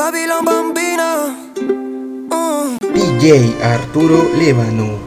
Babylon 0.00 0.44
Bambino. 0.46 1.36
Uh. 2.30 2.78
DJ 2.94 3.52
Arturo 3.62 4.30
Lébano. 4.34 4.98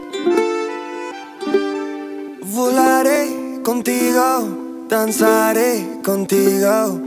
Volaré 2.42 3.60
contigo, 3.64 4.86
danzaré 4.88 5.98
contigo, 6.04 7.00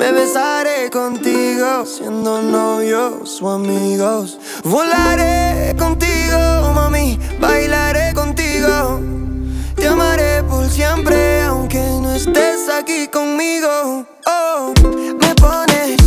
me 0.00 0.12
besaré 0.12 0.88
contigo, 0.90 1.84
siendo 1.84 2.40
novios 2.40 3.42
o 3.42 3.50
amigos. 3.50 4.38
Volaré 4.64 5.76
contigo, 5.76 6.38
mami, 6.74 7.18
bailaré 7.38 8.14
contigo. 8.14 8.98
Te 9.76 9.88
amaré 9.88 10.42
por 10.44 10.66
siempre, 10.70 11.42
aunque 11.42 11.82
no 12.00 12.14
estés 12.14 12.70
aquí 12.70 13.08
conmigo. 13.08 14.06
Oh, 14.26 14.72
me 15.20 15.34
pones 15.34 16.05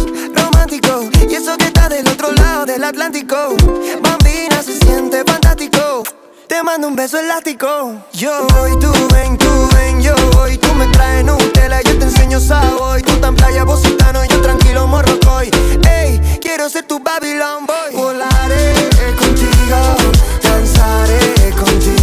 del 1.90 2.08
otro 2.08 2.32
lado 2.32 2.66
del 2.66 2.84
Atlántico. 2.84 3.56
Bambina 4.02 4.62
se 4.62 4.78
siente 4.78 5.24
fantástico. 5.26 6.04
Te 6.48 6.62
mando 6.64 6.88
un 6.88 6.96
beso 6.96 7.18
elástico. 7.20 7.94
Yo 8.14 8.46
voy, 8.56 8.72
tú 8.80 8.92
ven, 9.12 9.38
tú 9.38 9.50
ven, 9.74 10.02
yo 10.02 10.16
voy. 10.34 10.58
Tú 10.58 10.74
me 10.76 10.88
traes 10.88 11.26
Nutella, 11.26 11.82
yo 11.82 11.98
te 11.98 12.06
enseño 12.06 12.40
Savoy. 12.40 13.02
Tú 13.02 13.14
tan 13.18 13.36
playa, 13.36 13.64
bocitano, 13.64 14.24
yo 14.26 14.42
tranquilo 14.42 14.88
morrocoy. 14.88 15.50
Ey, 15.90 16.20
quiero 16.42 16.70
ser 16.70 16.86
tu 16.86 17.00
Babylon 17.00 17.66
boy. 17.66 17.96
Volaré 18.00 18.74
contigo, 19.18 19.78
danzaré 20.44 21.52
contigo, 21.52 21.99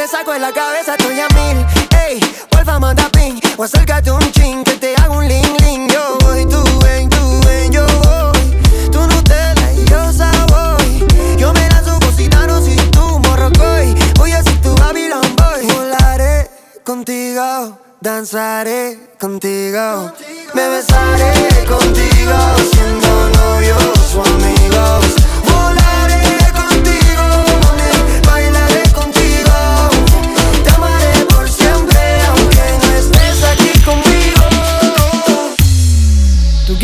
te 0.00 0.08
saco 0.08 0.32
en 0.32 0.40
la 0.40 0.50
cabeza, 0.50 0.94
estoy 0.94 1.20
a 1.20 1.28
mil. 1.34 1.66
Ey, 2.06 2.20
porfa, 2.48 2.78
manda 2.78 3.06
ping. 3.10 3.38
O 3.58 3.64
acércate 3.64 4.10
un 4.10 4.32
chin, 4.32 4.64
que 4.64 4.72
te 4.76 4.94
hago 4.96 5.18
un 5.18 5.28
ling 5.28 5.56
ling. 5.60 5.90
Yo 5.90 6.16
voy, 6.20 6.46
tú 6.46 6.62
ven, 6.80 7.10
tú 7.10 7.40
ven, 7.44 7.70
yo 7.70 7.84
voy. 7.84 8.90
Tú 8.90 8.98
Nutella 8.98 9.72
y 9.76 9.84
yo 9.84 10.10
Savoy. 10.10 11.06
Yo 11.36 11.52
me 11.52 11.68
lanzo 11.68 11.98
cositano 12.00 12.62
si 12.62 12.76
tú 12.76 13.18
morrocoy. 13.18 13.94
Voy 14.16 14.32
a 14.32 14.42
ser 14.42 14.58
tu 14.62 14.74
Babylon 14.76 15.36
boy. 15.36 15.66
Volaré 15.74 16.50
contigo, 16.82 17.78
danzaré 18.00 19.16
contigo. 19.20 20.12
Me 20.54 20.66
besaré 20.68 21.66
contigo, 21.68 22.36
siendo 22.72 23.28
novios 23.38 24.14
o 24.16 24.22
amigos. 24.24 25.29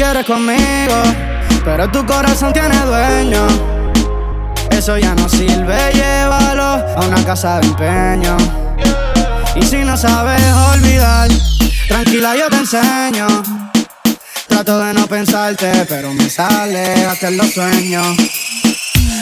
Quieres 0.06 0.26
conmigo, 0.26 1.02
pero 1.64 1.90
tu 1.90 2.06
corazón 2.06 2.52
tiene 2.52 2.76
dueño. 2.78 3.44
Eso 4.70 4.96
ya 4.98 5.14
no 5.14 5.28
sirve, 5.28 5.76
llévalo 5.94 6.62
a 6.62 7.00
una 7.06 7.24
casa 7.24 7.58
de 7.58 7.66
empeño. 7.66 8.36
Y 9.56 9.62
si 9.64 9.78
no 9.78 9.96
sabes 9.96 10.40
olvidar, 10.74 11.28
tranquila 11.88 12.36
yo 12.36 12.48
te 12.48 12.56
enseño. 12.56 13.26
Trato 14.46 14.78
de 14.78 14.94
no 14.94 15.08
pensarte, 15.08 15.86
pero 15.88 16.12
me 16.12 16.30
sale 16.30 17.04
hasta 17.06 17.30
los 17.30 17.52
sueños. 17.52 18.06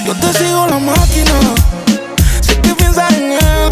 Yo 0.04 0.14
te 0.14 0.38
sigo 0.38 0.66
la 0.66 0.78
máquina. 0.78 1.32
Sé 2.42 2.60
que 2.60 2.74
piensas 2.74 3.10
en 3.12 3.32
él, 3.32 3.63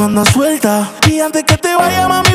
tú 0.00 0.04
andas 0.04 0.28
suelta. 0.30 0.90
Y 1.08 1.20
antes 1.20 1.44
que 1.44 1.58
te 1.58 1.74
vaya, 1.74 2.08
mami, 2.08 2.29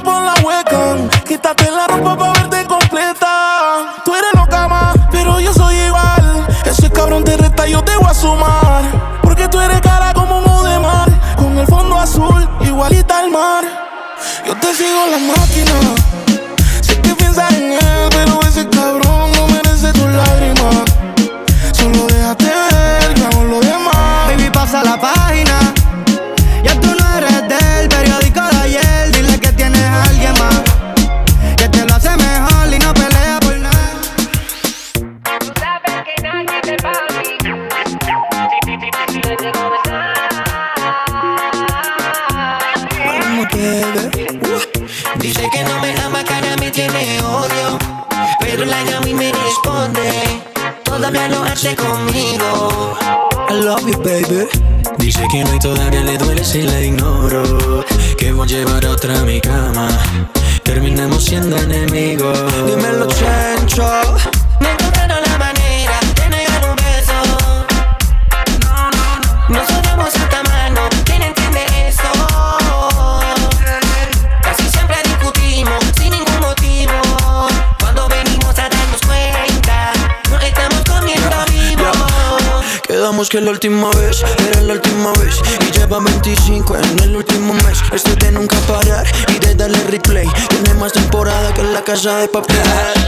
Que 83.30 83.42
la 83.42 83.52
última 83.52 83.90
vez 83.90 84.24
era 84.50 84.62
la 84.62 84.74
última 84.74 85.12
vez. 85.14 85.42
Y 85.68 85.72
lleva 85.72 86.00
25 86.00 86.78
en 86.78 87.00
el 87.00 87.16
último 87.16 87.54
mes. 87.54 87.82
Esto 87.92 88.16
de 88.16 88.32
nunca 88.32 88.56
parar 88.68 89.06
y 89.30 89.40
de 89.40 89.56
darle 89.56 89.80
replay. 89.90 90.28
Tiene 90.50 90.74
más 90.76 90.94
temporada 90.94 91.52
que 91.54 91.64
la 91.64 91.84
casa 91.84 92.18
de 92.18 92.28
papel. 92.28 92.56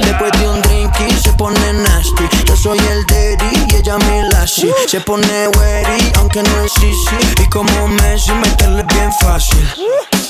Después 0.02 0.32
de 0.40 0.50
un 0.50 0.62
drink 0.64 0.94
y 1.08 1.14
se 1.14 1.32
pone 1.34 1.74
nasty. 1.74 2.24
Yo 2.46 2.56
soy 2.56 2.80
el 2.80 3.06
daddy 3.06 3.68
y 3.70 3.76
ella 3.76 3.98
mi 3.98 4.28
lassie 4.30 4.74
Se 4.88 5.00
pone 5.02 5.48
wary 5.50 6.12
aunque 6.18 6.42
no 6.42 6.64
es 6.64 6.74
easy. 6.78 7.44
Y 7.44 7.50
como 7.50 7.88
Messi 7.88 8.32
meterle 8.32 8.84
bien 8.84 9.12
fácil 9.22 9.68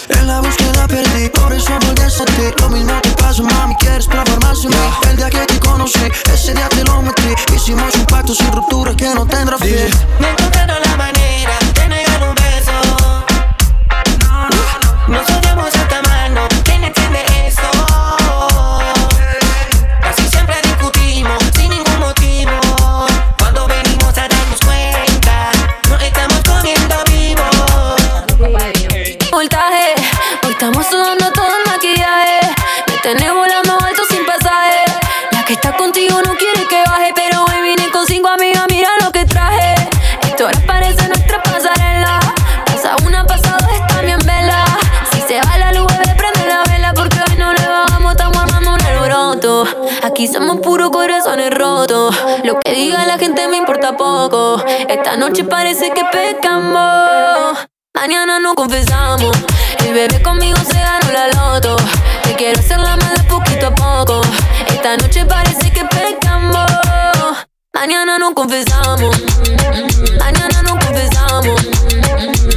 En 0.10 0.28
la 0.28 0.40
búsqueda 0.42 0.88
perdí, 0.88 1.30
por 1.30 1.52
eso 1.54 1.72
volví 1.86 2.02
a 2.02 2.10
sentir 2.10 2.54
Lo 2.62 2.70
mismo 2.70 3.00
que 3.02 3.10
pasó, 3.12 3.44
mami, 3.44 3.76
quieres 3.76 4.08
probar 4.08 4.40
más 4.42 4.62
de 4.62 4.70
mí. 4.70 4.76
El 5.10 5.18
día 5.18 5.30
que 5.30 5.46
te 5.46 5.60
conocí, 5.60 6.00
ese 6.34 6.54
día 6.54 6.70
te 6.70 6.84
lo 6.84 7.02
metí. 7.02 7.34
Hicimos 7.56 7.94
un 7.96 8.06
pacto 8.06 8.34
sin 8.34 8.52
ruptura 8.52 8.96
que 8.96 9.14
no 9.14 9.26
tendrá 9.26 9.58
fin. 9.58 9.76
Me 10.20 10.30
encontraron 10.32 10.78
la 10.84 10.96
manera 10.98 11.54
de 11.74 11.88
negar 11.90 12.30
un 12.30 12.36
beso. 12.36 12.72
No, 15.08 15.20
no, 15.56 15.77
Aquí 50.18 50.28
somos 50.28 50.62
puros 50.62 50.90
corazones 50.90 51.54
rotos. 51.54 52.16
Lo 52.44 52.60
que 52.60 52.74
diga 52.74 53.06
la 53.06 53.20
gente 53.20 53.48
me 53.50 53.58
importa 53.58 53.96
poco. 53.96 54.60
Esta 54.90 55.16
noche 55.16 55.44
parece 55.44 55.92
que 55.92 56.04
pecamos. 56.06 57.56
Mañana 57.94 58.40
no 58.40 58.56
confesamos. 58.56 59.38
El 59.86 59.94
bebé 59.94 60.20
conmigo 60.24 60.58
se 60.58 60.80
ganó 60.80 61.12
la 61.14 61.28
loto. 61.28 61.76
Te 62.24 62.34
quiero 62.34 62.60
hacer 62.60 62.80
la 62.80 62.98
mala 62.98 63.24
poquito 63.30 63.68
a 63.68 63.76
poco. 63.76 64.22
Esta 64.68 64.98
noche 64.98 65.24
parece 65.24 65.70
que 65.70 65.86
pecamos. 65.86 66.66
Mañana 67.76 68.18
no 68.18 68.34
confesamos. 68.34 69.22
Mañana 70.18 70.64
no 70.64 70.80
confesamos. 70.80 71.62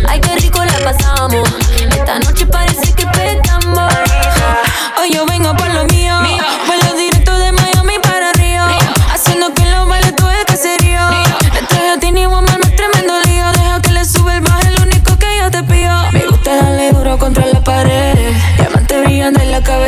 Ay, 0.08 0.18
qué 0.22 0.34
rico 0.36 0.64
la 0.64 0.78
pasamos. 0.92 1.46
Esta 1.90 2.20
noche 2.20 2.46
parece 2.46 2.94
que 2.94 3.06
pecamos. 3.06 3.92
Hoy 4.98 5.10
yo 5.12 5.26
vengo 5.26 5.54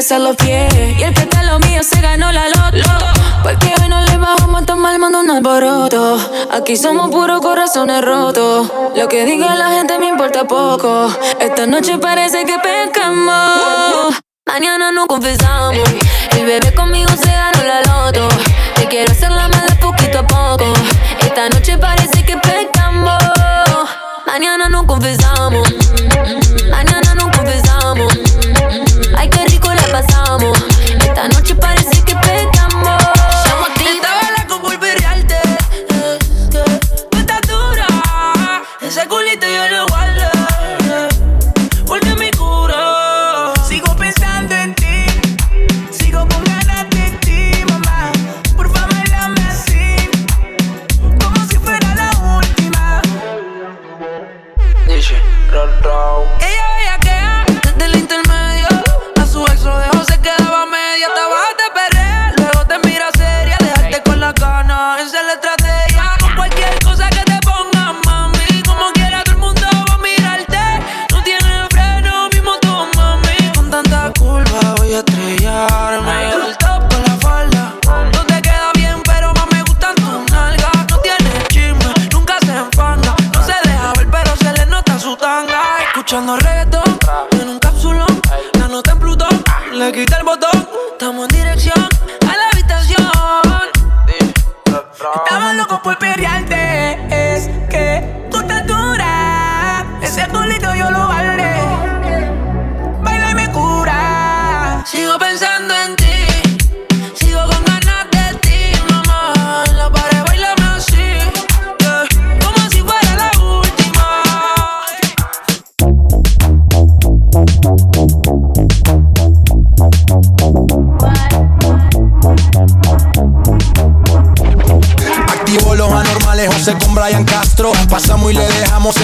brillando 0.03 0.11
en 0.11 0.11
la 0.11 0.11
cabeza 0.11 0.17
a 0.17 0.19
los 0.19 0.37
pies. 0.37 0.99
Y 0.99 1.03
el 1.03 1.15
que 1.15 1.23
está 1.23 1.43
lo 1.43 1.59
mío 1.61 1.83
se 1.83 2.01
ganó 2.01 2.33
la 2.33 2.49
loto. 2.49 2.89
Porque 3.43 3.73
hoy 3.81 3.89
no 3.89 4.01
le 4.03 4.17
bajamos 4.19 4.63
a 4.63 4.67
tomar 4.67 4.99
mando 4.99 5.21
un 5.21 5.31
alboroto. 5.31 6.19
Aquí 6.51 6.77
somos 6.77 7.11
puros 7.11 7.41
corazones 7.41 8.03
rotos. 8.05 8.71
Lo 8.97 9.09
que 9.09 9.25
diga 9.25 9.55
la 9.55 9.71
gente 9.71 9.99
me 9.99 10.09
importa 10.09 10.45
poco. 10.45 11.09
Esta 11.41 11.67
noche 11.67 11.99
parece 11.99 12.45
que 12.45 12.59
pecamos. 12.59 14.19
Mañana 14.47 14.93
no 14.93 15.07
confesamos. 15.07 15.89
El 16.37 16.47
bebé 16.47 16.73
conmigo 16.75 17.11
se 17.17 17.31
ganó 17.31 17.63
la 17.65 17.81
loto. 17.83 18.29
Te 18.77 18.87
quiero 18.87 19.13
hacer 19.13 19.31
la 19.31 19.52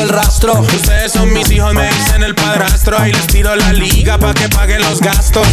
el 0.09 0.15
rastro. 0.15 0.61
Ustedes 0.61 1.13
son 1.13 1.33
mis 1.33 1.51
hijos, 1.51 1.75
me 1.75 1.89
dicen 1.89 2.23
el 2.23 2.35
padrastro. 2.35 2.99
Ahí 2.99 3.13
les 3.13 3.27
tiro 3.27 3.55
la 3.55 3.73
liga 3.73 4.19
pa' 4.19 4.35
que 4.35 4.49
paguen 4.49 4.81
los 4.83 5.01
gastos. 5.01 5.47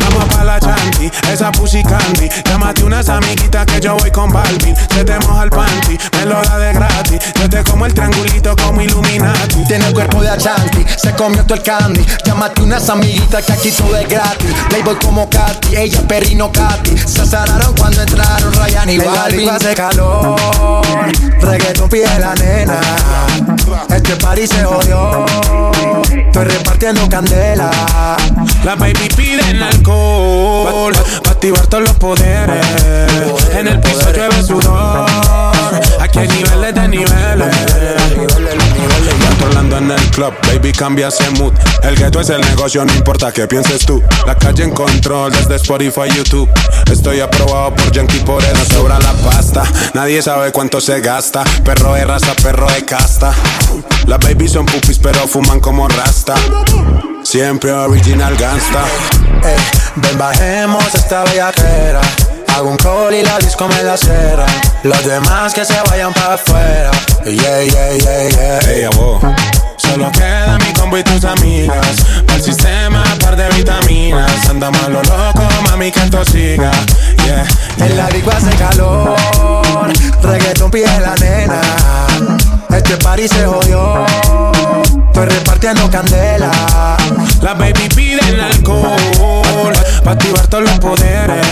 Vamos 0.00 0.24
pa' 0.34 0.44
la 0.44 0.60
chanti, 0.60 1.10
esa 1.32 1.50
pussy 1.52 1.82
candy. 1.82 2.28
Llámate 2.44 2.84
unas 2.84 3.08
amiguitas 3.08 3.66
que 3.66 3.80
yo 3.80 3.96
voy 3.96 4.10
con 4.10 4.32
Balvin. 4.32 4.74
Se 4.94 5.04
te 5.04 5.18
moja 5.20 5.44
el 5.44 5.50
panty, 5.50 5.98
me 6.18 6.26
lo 6.26 6.42
da 6.42 6.58
de 6.58 6.72
gratis. 6.72 7.18
Yo 7.40 7.48
te 7.48 7.64
como 7.64 7.86
el 7.86 7.94
triangulito 7.94 8.54
como 8.56 8.80
Illuminati. 8.80 9.64
Tiene 9.66 9.86
el 9.88 9.94
cuerpo 9.94 10.22
de 10.22 10.30
Achanti, 10.30 10.84
se 10.96 11.12
comió 11.12 11.44
todo 11.44 11.54
el 11.54 11.62
candy. 11.62 12.04
Llámate 12.24 12.62
unas 12.62 12.88
amiguitas 12.88 13.44
que 13.44 13.52
aquí 13.52 13.70
todo 13.70 13.96
es 13.96 14.08
gratis. 14.08 14.50
Playboy 14.68 14.96
como 14.96 15.28
Katy, 15.28 15.76
ella 15.76 15.98
es 15.98 16.04
perrino 16.04 16.50
Katy. 16.52 16.96
Se 16.98 17.22
azararon 17.22 17.74
cuando 17.76 18.02
entraron 18.02 18.52
Ryan 18.52 18.90
y 18.90 18.98
Balvin. 18.98 19.50
hace 19.50 19.74
calor, 19.74 20.82
reggaeton 21.40 21.88
pide 21.88 22.18
la 22.18 22.34
nena. 22.34 22.80
Este 23.94 24.16
party 24.16 24.46
se 24.46 24.64
jodió, 24.64 25.24
estoy 26.12 26.44
repartiendo 26.44 27.08
candela. 27.08 27.70
La 28.64 28.74
baby 28.74 29.08
piden 29.16 29.62
alcohol 29.62 30.92
activar 31.52 31.82
los 31.82 31.92
poderes. 31.94 32.66
En 33.52 33.68
el 33.68 33.80
piso 33.80 34.10
llueve 34.12 34.42
sudor. 34.42 35.06
Aquí 36.00 36.18
hay 36.18 36.28
niveles 36.28 36.74
de 36.74 36.88
niveles. 36.88 37.56
Controlando 39.28 39.78
en 39.78 39.90
el 39.90 40.10
club, 40.10 40.32
baby 40.46 40.72
cambia 40.72 41.08
ese 41.08 41.28
mood. 41.30 41.52
El 41.82 41.96
gueto 41.96 42.20
es 42.20 42.30
el 42.30 42.40
negocio, 42.40 42.84
no 42.84 42.94
importa 42.94 43.32
qué 43.32 43.46
pienses 43.46 43.84
tú. 43.84 44.02
La 44.26 44.36
calle 44.36 44.64
en 44.64 44.70
control 44.70 45.32
desde 45.32 45.56
Spotify, 45.56 46.08
YouTube. 46.14 46.48
Estoy 46.90 47.20
aprobado 47.20 47.74
por 47.74 47.92
Yankee, 47.92 48.20
por 48.20 48.42
eso 48.42 48.64
sobra 48.72 48.98
la 48.98 49.12
pasta. 49.12 49.64
Nadie 49.92 50.22
sabe 50.22 50.50
cuánto 50.52 50.80
se 50.80 51.00
gasta. 51.00 51.44
Perro 51.64 51.94
de 51.94 52.04
raza, 52.04 52.34
perro 52.42 52.66
de 52.70 52.84
casta. 52.84 53.34
Las 54.06 54.18
babies 54.18 54.52
son 54.52 54.66
pupis 54.66 54.98
pero 54.98 55.26
fuman 55.26 55.60
como 55.60 55.88
rasta 55.88 56.34
Siempre 57.24 57.72
original 57.72 58.36
gangsta 58.36 58.84
Ey, 59.42 59.56
ven 59.96 60.18
bajemos 60.18 60.94
esta 60.94 61.24
bellaquera. 61.24 62.00
Hago 62.54 62.70
un 62.70 62.76
call 62.76 63.14
y 63.14 63.22
la 63.22 63.38
disco 63.38 63.66
me 63.66 63.82
la 63.82 63.96
cera. 63.96 64.46
Los 64.82 65.04
demás 65.04 65.52
que 65.54 65.64
se 65.64 65.74
vayan 65.90 66.12
para 66.12 66.34
afuera. 66.34 66.90
Yeah, 67.24 67.64
yeah, 67.64 67.96
yeah, 67.96 68.28
yeah. 68.28 68.70
Ey, 68.70 68.84
abo. 68.84 69.20
Solo 69.76 70.12
queda 70.12 70.58
mi 70.58 70.72
combo 70.74 70.98
y 70.98 71.02
tus 71.02 71.24
amigas. 71.24 71.96
Para 72.26 72.36
el 72.36 72.42
sistema, 72.42 73.02
par 73.20 73.36
de 73.36 73.48
vitaminas. 73.50 74.48
Andamos 74.48 74.82
a 74.82 74.88
lo 74.88 75.02
loco, 75.02 75.42
mami, 75.68 75.90
que 75.90 76.00
esto 76.00 76.24
siga. 76.24 76.70
Yeah. 77.24 77.46
En 77.78 77.96
la 77.96 78.08
disco 78.08 78.30
hace 78.30 78.50
calor. 78.56 79.16
Reggaeton 80.22 80.70
pide 80.70 81.00
la 81.00 81.14
nena. 81.16 81.60
Este 82.70 82.96
party 82.98 83.28
se 83.28 83.46
jodió. 83.46 84.04
Estoy 85.06 85.26
repartiendo 85.26 85.90
candela. 85.90 86.96
La 87.40 87.54
baby 87.54 87.88
pide 87.94 88.20
el 88.28 88.40
alcohol. 88.40 89.72
Pa' 90.04 90.12
activar 90.12 90.46
todos 90.48 90.64
los 90.64 90.78
poderes. 90.78 91.46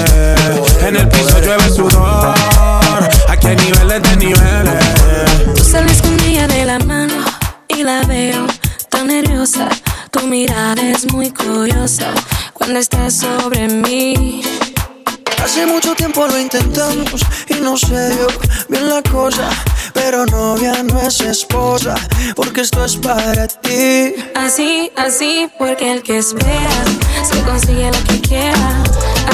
En 0.87 0.97
el 0.97 1.09
piso 1.09 1.39
llueve 1.41 1.69
sudor. 1.69 2.35
Aquí 3.29 3.47
hay 3.47 3.57
niveles 3.57 4.03
de 4.03 4.17
niveles. 4.17 5.55
Tú 5.55 5.65
sales 5.65 6.03
con 6.03 6.19
ella 6.21 6.47
de 6.47 6.65
la 6.65 6.79
mano 6.81 7.15
y 7.69 7.83
la 7.83 8.03
veo 8.03 8.47
tan 8.91 9.07
nerviosa. 9.07 9.69
Tu 10.11 10.27
mirada 10.27 10.83
es 10.83 11.11
muy 11.13 11.31
curiosa 11.31 12.09
cuando 12.53 12.79
estás 12.79 13.15
sobre 13.15 13.69
mí. 13.69 14.43
Hace 15.43 15.67
mucho 15.67 15.95
tiempo 15.97 16.25
lo 16.27 16.39
intentamos 16.39 17.21
y 17.49 17.55
no 17.55 17.77
se 17.77 18.11
dio 18.11 18.29
bien 18.69 18.89
la 18.89 19.03
cosa. 19.03 19.51
Pero 19.93 20.25
novia 20.27 20.83
no 20.85 21.01
es 21.01 21.21
esposa, 21.21 21.97
porque 22.37 22.61
esto 22.61 22.85
es 22.85 22.97
para 22.97 23.49
ti. 23.49 24.15
Así, 24.37 24.91
así, 24.97 25.51
porque 25.59 25.93
el 25.93 26.03
que 26.03 26.19
espera 26.19 26.85
se 27.29 27.43
consigue 27.43 27.91
lo 27.91 28.05
que 28.05 28.21
quiera. 28.21 28.83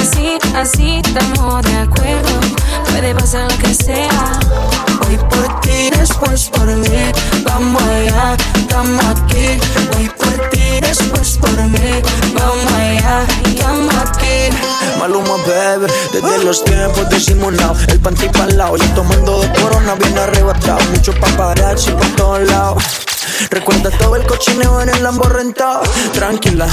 Así, 0.00 0.38
así 0.56 1.00
estamos 1.04 1.62
de 1.62 1.76
acuerdo. 1.76 2.40
Puede 2.86 3.14
pasar 3.14 3.52
lo 3.52 3.58
que 3.58 3.74
sea. 3.74 4.40
Hoy 5.06 5.18
por 5.30 5.60
ti, 5.60 5.90
después 5.90 6.48
por 6.48 6.66
mí. 6.66 7.12
Vamos 7.44 7.82
allá, 7.82 8.36
estamos 8.56 9.04
aquí. 9.04 9.58
Hoy 9.96 10.08
por 10.16 10.27
ti, 10.50 10.80
después 10.80 11.38
por 11.38 11.56
mí. 11.64 12.02
Vamos 12.34 12.72
allá, 12.72 13.26
estamos 13.44 13.94
aquí. 13.96 14.48
Maluma, 14.98 15.36
bebé, 15.46 15.92
desde 16.12 16.44
los 16.44 16.64
tiempos 16.64 17.08
disimulado. 17.10 17.74
El 17.88 18.00
panty 18.00 18.28
para 18.28 18.52
lado, 18.52 18.76
yo 18.76 18.86
tomando 18.94 19.40
de 19.40 19.52
corona 19.60 19.94
bien 19.94 20.18
arrebatado. 20.18 20.80
Mucho 20.90 21.12
paparazzi 21.20 21.90
por 21.92 22.06
todos 22.16 22.40
lados. 22.50 23.07
Recuerda 23.50 23.90
todo 23.90 24.16
el 24.16 24.24
cochineo 24.26 24.80
en 24.82 24.88
el 24.88 25.02
Lambo 25.02 25.24
rentado. 25.28 25.82
Tranquila, 26.12 26.66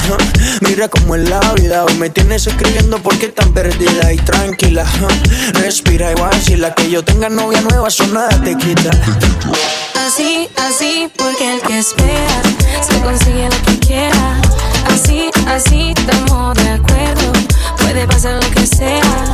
mira 0.62 0.88
cómo 0.88 1.15
es 1.15 1.29
la 1.29 1.39
vida. 1.53 1.86
Me 1.98 2.10
tienes 2.10 2.48
escribiendo 2.48 3.01
porque 3.01 3.29
tan 3.29 3.53
perdida 3.53 4.12
y 4.12 4.17
tranquila. 4.17 4.86
Respira 5.53 6.12
igual 6.12 6.34
si 6.41 6.55
la 6.55 6.74
que 6.74 6.89
yo 6.89 7.03
tenga 7.03 7.29
novia 7.29 7.62
nueva, 7.62 7.88
eso 7.88 8.05
nada 8.07 8.29
te 8.43 8.55
quita. 8.57 8.91
Así, 10.05 10.50
así, 10.57 11.10
porque 11.17 11.55
el 11.55 11.62
que 11.62 11.79
espera 11.79 12.41
se 12.81 13.00
consigue 13.01 13.50
lo 13.50 13.62
que 13.65 13.79
quiera. 13.79 14.41
Así, 14.93 15.29
así, 15.48 15.93
estamos 15.95 16.55
de 16.55 16.69
acuerdo. 16.69 17.31
Puede 17.77 18.07
pasar 18.07 18.43
lo 18.43 18.50
que 18.51 18.67
sea. 18.67 19.31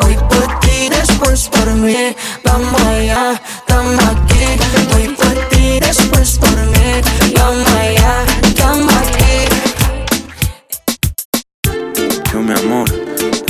Hoy 0.00 0.16
por 0.28 0.60
ti, 0.60 0.88
después 0.88 1.48
por 1.48 1.72
mí. 1.74 2.14
Vamos 2.44 2.80
allá, 2.82 3.40
estamos 3.58 4.04
aquí. 4.04 4.44
Hoy 4.94 5.08
por 5.08 5.48
ti, 5.48 5.80
después 5.80 6.38
por 6.38 6.56
mí. 6.56 7.00
Vamos 7.34 7.68
allá, 7.68 8.24
estamos 8.42 8.94
aquí. 8.94 9.46
Yo, 12.32 12.40
mi 12.40 12.52
amor, 12.52 12.88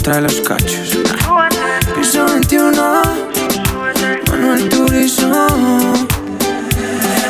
trae 0.02 0.20
los 0.22 0.40
cachos. 0.40 0.98
Piso 1.96 2.24
21, 2.24 3.02
Manuel 4.30 4.68
Turizo. 4.68 5.48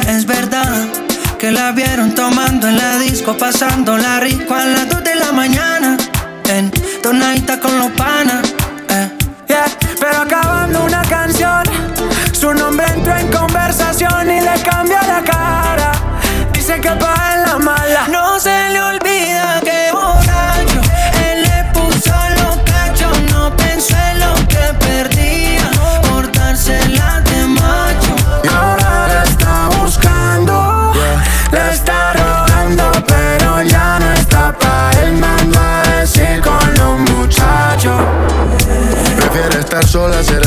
Es 0.09 0.27
verdad 0.27 0.89
que 1.39 1.51
la 1.51 1.73
vieron 1.73 2.15
tomando 2.15 2.69
en 2.69 2.77
la 2.77 2.99
disco, 2.99 3.37
pasando 3.37 3.97
la 3.97 4.21
rico 4.21 4.55
a 4.55 4.65
las 4.65 4.89
2 4.89 5.05
de 5.05 5.15
la 5.17 5.33
mañana. 5.33 5.97
En 6.49 6.71
tonadita 7.03 7.59
con 7.59 7.79
los 7.79 7.91
panas. 7.93 8.42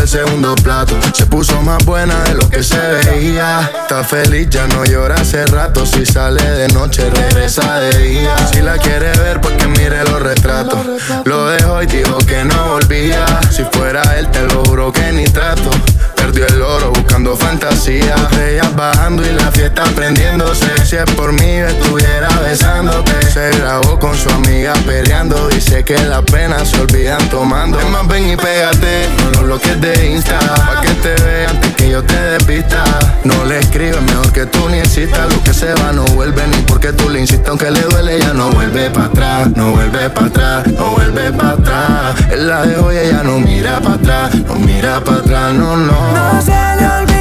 El 0.06 0.10
segundo 0.10 0.54
plato. 0.56 0.96
Se 1.14 1.26
puso 1.26 1.60
más 1.64 1.84
buena 1.84 2.24
de 2.26 2.36
lo 2.36 2.48
que 2.48 2.62
se 2.62 2.78
veía. 2.78 3.72
Está 3.82 4.04
feliz, 4.04 4.48
ya 4.50 4.68
no 4.68 4.86
llora 4.86 5.16
hace 5.16 5.46
rato. 5.48 5.84
Si 5.86 6.06
sale 6.06 6.44
de 6.44 6.68
noche, 6.70 7.10
regresa 7.10 7.80
de 7.80 7.98
día. 7.98 8.36
Si 8.54 8.62
la 8.62 8.78
quiere 8.78 9.12
ver, 9.18 9.42
pues 9.42 9.56
que 9.56 9.68
mire 9.68 10.04
los 10.04 10.22
retratos. 10.22 10.80
Lo 11.26 11.48
dejó 11.48 11.82
y 11.82 11.88
dijo 11.88 12.18
que 12.20 12.44
no 12.44 12.74
volvía. 12.74 13.26
Si 13.50 13.64
fuera 13.72 14.04
él, 14.18 14.30
te 14.30 14.44
lo 14.44 14.64
juro 14.66 14.92
que 14.92 15.12
ni 15.12 15.26
trato. 15.26 15.72
Fantasía. 17.34 18.15
Ellas 18.48 18.75
bajando 18.75 19.25
y 19.25 19.32
la 19.32 19.50
fiesta 19.51 19.84
prendiéndose. 19.96 20.67
Si 20.86 20.96
es 20.96 21.05
por 21.15 21.34
mí, 21.34 21.58
estuviera 21.58 22.27
besándote. 22.39 23.13
Se 23.32 23.50
grabó 23.58 23.98
con 23.98 24.15
su 24.15 24.29
amiga 24.29 24.74
peleando. 24.86 25.48
Dice 25.48 25.84
que 25.84 25.98
las 25.98 26.22
penas 26.24 26.70
se 26.70 26.82
olvidan 26.82 27.29
tomando. 27.29 27.79
Es 27.79 27.89
más, 27.89 28.08
ven 28.08 28.29
y 28.29 28.36
pégate. 28.36 29.10
No 29.17 29.32
los 29.32 29.44
bloques 29.44 29.82
de 29.82 30.12
Insta. 30.12 30.38
Pa' 30.39 30.82
que 30.82 30.89
te 30.89 31.24
vean 31.24 31.50
antes 31.55 31.74
que 31.75 31.89
yo 31.89 32.03
te 32.03 32.15
despista. 32.15 32.84
No 33.24 33.46
le 33.46 33.60
escribes 33.60 34.01
mejor 34.01 34.32
que 34.32 34.46
tú 34.46 34.70
ni 34.70 34.77
existas. 34.77 35.34
Lo 35.34 35.41
que 35.41 35.53
se 35.53 35.74
va 35.74 35.91
no 35.94 36.03
vuelve 36.05 36.46
ni 36.48 36.58
porque 36.58 36.94
tú 36.94 37.10
le 37.10 37.22
insistas. 37.22 37.50
Aunque 37.50 37.72
le 37.72 37.82
duele, 37.82 38.20
ya 38.20 38.34
no 38.34 38.51
vuelve 38.51 38.89
para 38.91 39.08
atrás. 39.08 39.50
No 39.55 39.72
vuelve 39.72 40.10
para 40.10 40.27
atrás. 40.27 40.67
No 40.67 40.91
vuelve 40.91 41.32
para 41.32 41.51
atrás. 41.51 42.15
Él 42.32 42.48
la 42.48 42.65
dejó 42.65 42.91
y 42.91 42.98
ella 42.98 43.24
no 43.24 43.39
mira 43.39 43.79
para 43.79 43.96
atrás. 43.96 44.36
No 44.36 44.55
mira 44.55 45.00
para 45.00 45.17
atrás. 45.17 45.53
No, 45.53 45.75
no. 45.77 46.13
No 46.13 46.41
se 46.41 46.51
le 46.51 47.15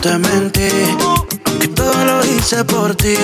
te 0.00 0.18
mentí 0.18 0.68
Que 1.60 1.68
todo 1.68 2.04
lo 2.04 2.24
hice 2.24 2.64
por 2.64 2.94
ti 2.94 3.14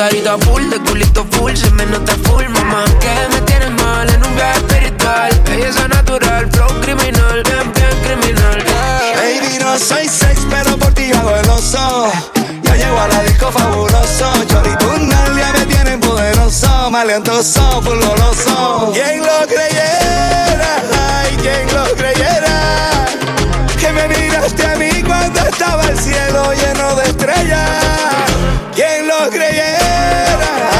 carita 0.00 0.38
full, 0.38 0.70
de 0.70 0.78
culito 0.80 1.26
full, 1.30 1.54
se 1.54 1.70
me 1.72 1.84
nota 1.84 2.14
full, 2.24 2.48
mamá. 2.48 2.84
Que 3.00 3.14
me 3.34 3.40
tienes 3.42 3.70
mal 3.82 4.08
en 4.08 4.24
un 4.24 4.34
viaje 4.34 4.58
espiritual. 4.60 5.30
Belleza 5.44 5.88
natural, 5.88 6.50
flow 6.50 6.68
criminal, 6.80 7.42
bien, 7.44 7.66
bien 7.74 7.96
criminal. 8.04 8.64
yeah. 8.64 9.12
Baby, 9.20 9.58
no 9.62 9.78
soy 9.78 10.08
sex, 10.08 10.46
pero 10.48 10.78
por 10.78 10.94
ti 10.94 11.12
hago 11.12 11.36
el 11.36 11.50
oso. 11.50 12.10
Ya 12.62 12.76
llego 12.76 12.98
a 12.98 13.08
la 13.08 13.22
disco 13.24 13.52
fabuloso. 13.52 14.26
Chorito, 14.48 14.88
ya 15.38 15.52
me 15.58 15.66
tienen 15.66 16.00
poderoso. 16.00 16.90
Maleantoso, 16.90 17.82
full 17.82 17.98
goloso. 17.98 18.92
¿Quién 18.94 19.20
lo 19.20 19.46
creyera? 19.46 20.82
Ay, 21.12 21.36
¿quién 21.42 21.66
lo 21.74 21.84
creyera? 21.94 23.06
Que 23.80 23.92
me 23.92 24.08
miraste 24.08 24.66
a 24.66 24.76
mí 24.76 25.02
cuando 25.06 25.40
estaba 25.40 25.82
el 25.84 25.98
cielo 25.98 26.52
lleno 26.52 26.94
de 26.96 27.04
estrellas. 27.04 27.70
¿Quién 28.74 29.08
lo 29.08 29.30
creyera? 29.30 30.79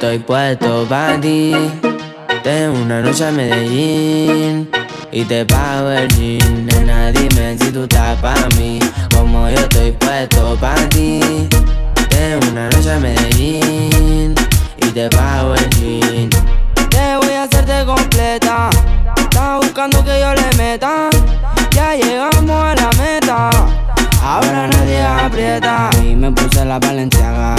Estoy 0.00 0.18
puesto 0.18 0.86
pa' 0.88 1.20
ti. 1.20 1.52
Tengo 2.42 2.80
una 2.80 3.02
noche 3.02 3.26
a 3.26 3.30
Medellín 3.30 4.70
y 5.12 5.24
te 5.24 5.44
pago 5.44 5.90
el 5.90 6.08
jean. 6.08 6.64
Nena, 6.64 7.12
dime 7.12 7.58
si 7.58 7.70
tú 7.70 7.82
estás 7.82 8.18
pa' 8.22 8.48
mí, 8.56 8.78
como 9.14 9.50
yo 9.50 9.58
estoy 9.58 9.92
puesto 9.92 10.56
pa' 10.58 10.74
ti. 10.88 11.20
Tengo 12.08 12.48
una 12.50 12.70
noche 12.70 12.92
a 12.92 12.98
Medellín 12.98 14.34
y 14.78 14.86
te 14.86 15.10
pago 15.10 15.54
el 15.54 15.68
jean. 15.68 16.30
Te 16.88 17.16
voy 17.18 17.34
a 17.34 17.42
hacerte 17.42 17.84
completa. 17.84 18.70
Estás 19.18 19.58
buscando 19.58 20.02
que 20.02 20.18
yo 20.18 20.32
le 20.32 20.56
meta. 20.56 21.10
Ya 21.72 21.94
llegamos 21.94 22.50
a 22.50 22.74
la 22.74 22.90
meta. 22.96 23.50
Ahora 24.22 24.66
nadie 24.66 25.02
aprieta. 25.02 25.90
Y 26.02 26.16
me 26.16 26.32
puse 26.32 26.64
la 26.64 26.78
valenciaga. 26.78 27.54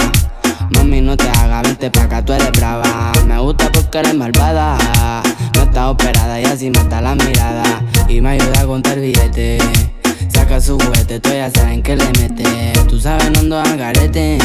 Mami, 0.74 1.00
no 1.00 1.16
te 1.16 1.28
hagas, 1.28 1.62
vente 1.62 1.90
pa' 1.90 2.02
acá, 2.02 2.24
tú 2.24 2.32
eres 2.32 2.50
brava. 2.52 3.12
Me 3.26 3.38
gusta 3.38 3.70
porque 3.72 3.98
eres 3.98 4.14
malvada. 4.14 4.78
No 5.54 5.62
está 5.62 5.90
operada 5.90 6.40
y 6.40 6.44
así 6.44 6.70
mata 6.70 7.00
la 7.00 7.14
mirada. 7.14 7.64
Y 8.08 8.20
me 8.20 8.30
ayuda 8.30 8.60
a 8.60 8.66
contar 8.66 8.98
billete. 9.00 9.58
Saca 10.28 10.60
su 10.60 10.78
juguete, 10.78 11.20
tú 11.20 11.30
ya 11.30 11.50
saben 11.50 11.82
que 11.82 11.96
le 11.96 12.06
mete. 12.20 12.72
Tú 12.88 13.00
sabes, 13.00 13.30
no 13.30 13.40
ando 13.40 13.60
al 13.60 13.76
garete. 13.76 14.38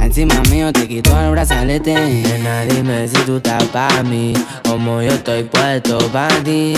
Encima 0.00 0.34
mío 0.50 0.72
te 0.72 0.86
quito 0.88 1.18
el 1.20 1.30
brazalete. 1.30 1.94
Nena, 1.94 2.62
dime 2.62 3.08
si 3.08 3.16
tú 3.24 3.36
estás 3.36 3.64
pa' 3.64 4.02
mí, 4.02 4.32
como 4.68 5.00
yo 5.02 5.12
estoy 5.12 5.44
puesto 5.44 5.98
pa' 6.12 6.28
ti. 6.44 6.74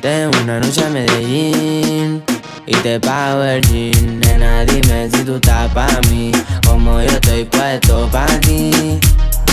Tengo 0.00 0.30
una 0.42 0.60
noche 0.60 0.84
a 0.84 0.88
Medellín 0.88 2.22
y 2.70 2.74
te 2.76 3.00
pago 3.00 3.42
el 3.42 3.60
jean. 3.62 4.20
Nena, 4.20 4.64
dime 4.64 5.10
si 5.10 5.24
tú 5.24 5.34
estás 5.34 5.70
pa' 5.72 6.00
mí, 6.08 6.30
como 6.64 7.00
yo 7.00 7.08
estoy 7.08 7.44
puesto 7.44 8.08
pa' 8.08 8.26
ti. 8.40 9.00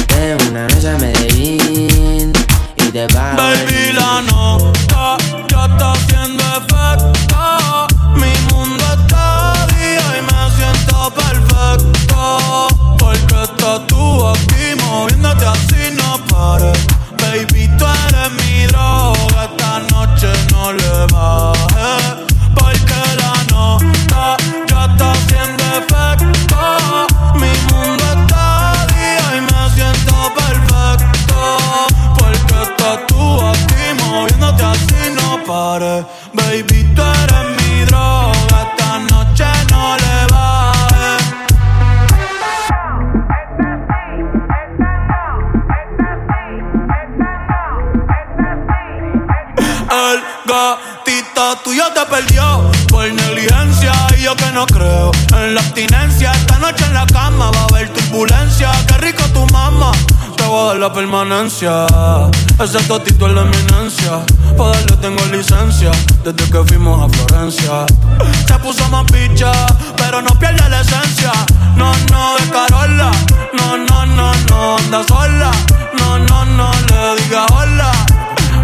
Tengo 0.07 0.49
una 0.51 0.67
noche 0.67 0.89
a 0.89 0.97
Medellín 0.97 2.31
y 2.75 2.83
te 2.91 3.07
pago 3.07 3.41
el 3.41 3.65
Baby, 3.65 3.93
la 3.93 4.21
nota 4.21 5.17
ya 5.49 5.65
está 5.65 5.91
haciendo 5.93 6.43
efecto. 6.59 7.87
Mi 8.15 8.33
mundo 8.53 8.83
está 8.99 9.65
día 9.75 10.07
y 10.17 10.21
me 10.29 10.55
siento 10.55 11.11
perfecto. 11.11 12.67
Porque 12.99 13.43
estás 13.43 13.87
tú 13.87 14.27
aquí 14.27 14.79
moviéndote 14.85 15.45
así, 15.45 15.95
no 15.95 16.23
pares. 16.25 16.77
Baby, 17.19 17.67
tú 17.79 17.85
eres 18.07 18.31
mi 18.39 18.67
droga. 18.67 19.49
Esta 19.49 19.79
noche 19.91 20.27
no 20.51 20.71
le 20.71 21.05
bajes. 21.11 22.26
Baby, 35.79 36.91
tú 36.95 37.03
eres 37.03 37.45
mi 37.61 37.85
droga. 37.85 38.33
Esta 38.65 38.97
noche 39.11 39.45
no 39.69 39.95
le 39.95 40.25
bajes. 40.33 41.23
El 49.91 50.23
gatito 50.47 51.57
tuyo 51.63 51.83
te 51.93 52.05
perdió 52.07 52.71
por 52.89 53.13
negligencia 53.13 53.93
y 54.17 54.23
yo 54.23 54.35
que 54.35 54.51
no 54.53 54.65
creo 54.65 55.11
en 55.31 55.53
la 55.53 55.61
abstinencia. 55.61 56.31
Esta 56.31 56.57
noche 56.57 56.85
en 56.85 56.95
la 56.95 57.05
cama 57.05 57.51
va 57.51 57.61
a 57.61 57.65
haber 57.65 57.93
turbulencia. 58.07 58.71
Qué 58.87 58.97
rico 58.97 59.23
tu 59.33 59.45
mamá, 59.53 59.91
te 60.35 60.43
voy 60.45 60.61
a 60.61 60.67
dar 60.67 60.77
la 60.77 60.93
permanencia. 60.93 61.85
Ese 62.59 62.79
totito 62.87 63.27
es 63.27 63.33
la 63.33 63.41
eminencia. 63.41 64.25
Para 64.57 64.71
darle 64.71 64.97
tengo 64.97 65.25
licencia 65.25 65.91
desde 66.23 66.51
que 66.51 66.63
fuimos 66.65 67.01
a 67.03 67.09
Florencia. 67.09 67.85
Se 68.47 68.59
puso 68.59 68.87
más 68.89 69.05
picha, 69.11 69.51
pero 69.95 70.21
no 70.21 70.37
pierde 70.39 70.67
la 70.69 70.81
esencia. 70.81 71.31
No, 71.75 71.91
no, 72.11 72.35
de 72.37 72.49
Carola. 72.49 73.11
No, 73.53 73.77
no, 73.77 74.05
no, 74.05 74.31
no, 74.49 74.77
anda 74.77 75.03
sola. 75.07 75.51
No, 75.97 76.19
no, 76.19 76.45
no, 76.45 76.71
le 76.89 77.21
diga 77.23 77.45
hola. 77.53 77.91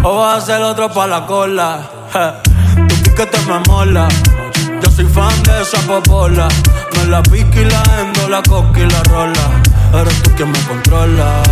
O 0.02 0.16
vas 0.16 0.42
a 0.42 0.46
ser 0.46 0.62
otro 0.62 0.92
pa' 0.92 1.06
la 1.06 1.26
cola. 1.26 1.78
Je, 2.12 2.84
Tu 2.88 3.02
piquete 3.02 3.38
me 3.46 3.58
mola. 3.68 4.08
Yo 4.84 4.90
soy 4.90 5.06
fan 5.06 5.42
de 5.44 5.62
esa 5.62 5.78
popola. 5.86 6.46
Me 6.96 7.06
la 7.06 7.22
pique 7.22 7.62
y 7.62 7.64
la 7.64 7.82
endo, 8.00 8.28
la 8.28 8.42
coca 8.42 8.80
y 8.80 8.86
la 8.86 9.02
rola. 9.04 9.62
Eres 9.98 10.22
tú 10.22 10.30
quien 10.36 10.50
me 10.50 10.58
controla. 10.64 11.42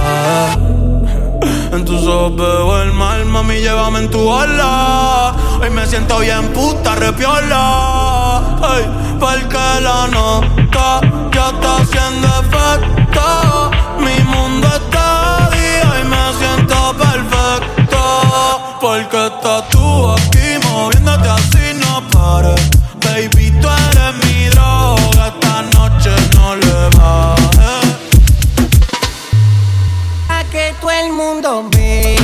En 1.72 1.84
tus 1.84 2.06
ojos 2.06 2.36
veo 2.36 2.82
el 2.82 2.92
mal, 2.92 3.24
mami, 3.24 3.54
llévame 3.60 4.00
en 4.00 4.10
tu 4.10 4.20
ola. 4.20 5.34
Hoy 5.62 5.70
me 5.70 5.86
siento 5.86 6.18
bien 6.18 6.52
puta, 6.52 6.94
repiola. 6.94 8.58
Ay, 8.62 8.84
porque 9.18 9.80
la 9.80 10.08
nota 10.08 11.00
ya 11.32 11.48
está 11.48 11.76
haciendo 11.78 12.28
efecto. 12.42 13.70
Mi 13.98 14.22
mundo 14.24 14.68
está 14.68 15.48
día 15.52 16.00
y 16.02 16.04
me 16.04 16.32
siento 16.38 16.94
perfecto. 16.98 17.98
Porque 18.78 19.26
estás 19.26 19.68
tú 19.70 20.12
aquí 20.12 20.68
moviéndote 20.68 21.28
así, 21.28 21.80
no 21.80 22.02
pares. 22.10 22.71
Baby, 23.22 23.52
tú 23.61 23.68
eres 23.68 24.14
mi 24.24 24.48
droga, 24.48 25.28
esta 25.28 25.62
noche 25.78 26.11
no 26.35 26.56
le 26.56 26.88
va. 26.98 27.37
A 30.28 30.42
que 30.50 30.74
todo 30.80 30.90
el 30.90 31.12
mundo 31.12 31.68
vea 31.70 32.21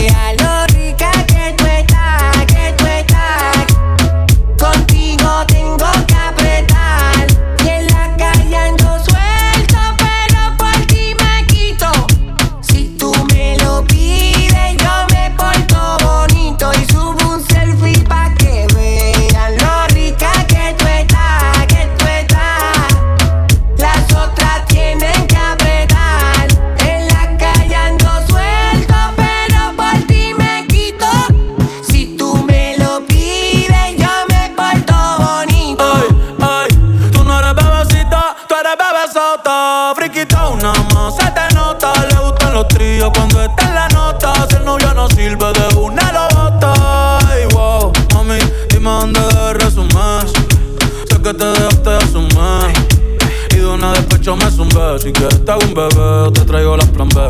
despecho 54.29 54.37
me 54.37 54.51
zumbé. 54.51 54.99
Si 54.99 55.13
quieres 55.13 55.45
te 55.45 55.51
hago 55.51 55.63
un 55.63 55.75
bebé, 55.75 56.33
te 56.33 56.41
traigo 56.43 56.77
las 56.77 56.87
plan 56.89 57.09
B. 57.09 57.21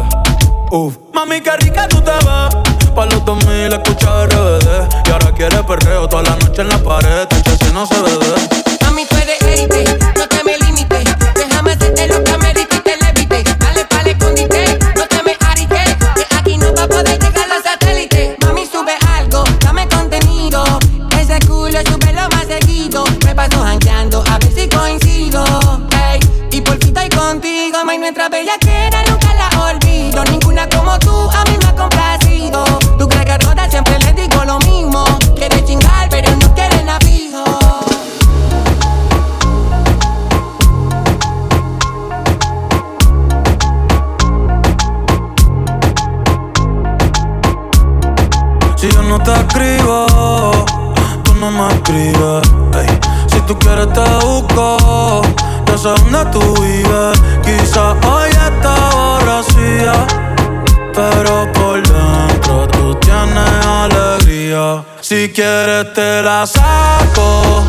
Uf. 0.70 0.96
Mami, 1.14 1.40
qué 1.40 1.56
rica 1.56 1.87
tú 1.88 2.00
te 2.00 2.11
ves. 2.11 2.94
Pa' 2.94 3.06
los 3.06 3.24
2000 3.24 3.72
escucha 3.72 4.26
RBD. 4.26 4.88
Y 5.06 5.11
ahora 5.11 5.32
quieres 5.34 5.62
perreo 5.62 6.08
toda 6.08 6.22
la 6.22 6.37
noche 6.37 6.62
en 6.62 6.68
la 6.68 6.78
pared. 6.78 7.28
Que 7.28 7.64
si 7.64 7.72
no 7.72 7.87
se 7.87 8.00
ve 8.02 8.11
de. 8.11 8.84
Mami, 8.84 9.04
tú 9.06 9.16
eres 9.16 10.08
nuestra 28.09 28.31
bellaquera 28.31 29.03
nunca 29.11 29.35
la 29.35 29.71
olvido. 29.71 30.25
Ninguna 30.25 30.66
como 30.71 30.99
tú 30.99 31.31
a 31.31 31.44
mí 31.44 31.59
me 31.59 31.66
ha 31.66 31.75
complacido. 31.75 32.64
Tú 32.99 33.07
crees 33.07 33.27
que 33.27 33.33
a 33.33 33.38
todas 33.38 33.71
siempre 33.71 33.99
les 33.99 34.16
digo 34.16 34.44
lo 34.47 34.59
mismo. 34.61 35.05
Quieres 35.37 35.62
chingar, 35.66 36.09
pero 36.09 36.35
no 36.37 36.55
quieres 36.55 36.85
nada 36.87 37.01
fijo. 37.01 37.44
Si 48.77 48.90
yo 48.90 49.03
no 49.03 49.18
te 49.18 49.33
escribo, 49.35 50.64
tú 51.25 51.35
no 51.35 51.51
me 51.51 51.68
escribes. 51.75 52.49
Si 53.27 53.38
tú 53.42 53.59
quieres 53.59 53.92
te 53.92 54.01
busco, 54.25 55.23
yo 55.66 55.77
sé 55.77 55.88
dónde 55.88 56.25
tú 56.33 56.58
la 66.22 66.46
saco, 66.46 67.68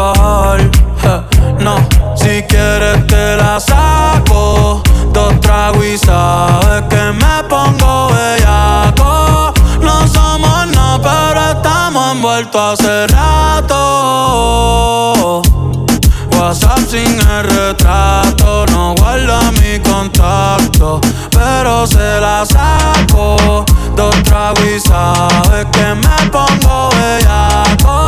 Hace 12.53 13.07
rato. 13.07 13.77
WhatsApp 16.31 16.79
sin 16.89 17.19
el 17.19 17.43
retrato, 17.43 18.65
no 18.71 18.95
guarda 18.95 19.51
mi 19.51 19.79
contacto, 19.79 20.99
pero 21.31 21.85
se 21.85 22.19
la 22.19 22.43
saco. 22.45 23.65
Dos 23.95 24.15
tragos 24.23 24.65
y 24.65 24.79
sabes 24.79 25.65
que 25.71 25.93
me 25.95 26.29
pongo 26.31 26.89
bellaco. 26.89 28.07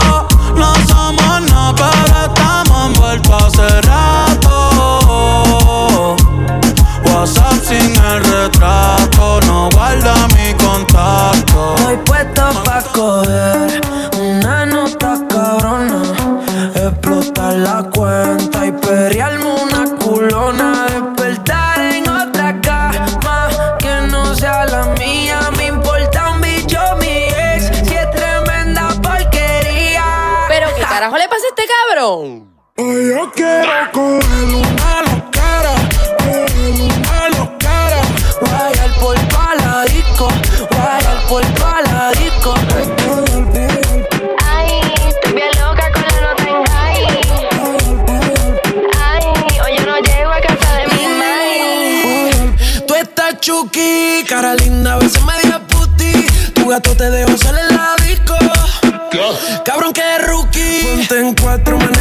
No 0.56 0.74
somos 0.88 1.41
nada, 1.52 1.74
pero 1.76 2.26
estamos 2.26 2.88
envueltos 2.88 3.43
hace 3.43 3.82
rato. 3.82 4.56
WhatsApp 7.06 7.60
sin 7.67 7.96
el 7.96 8.24
retrato, 8.24 9.39
no 9.46 9.69
guarda 9.72 10.15
mi 10.30 10.54
contacto. 10.56 11.76
Estoy 11.78 11.98
puesto 11.98 12.43
pa' 12.63 12.82
coger 12.93 13.83
te 56.91 57.10
dejo 57.10 57.38
salir 57.38 57.62
en 57.69 57.76
la 57.76 57.96
disco. 58.06 58.36
Cabrón, 59.65 59.93
que 59.93 60.17
rookie. 60.19 60.84
Ponte 60.84 61.19
en 61.19 61.36
cuatro 61.36 61.78
manos 61.78 61.92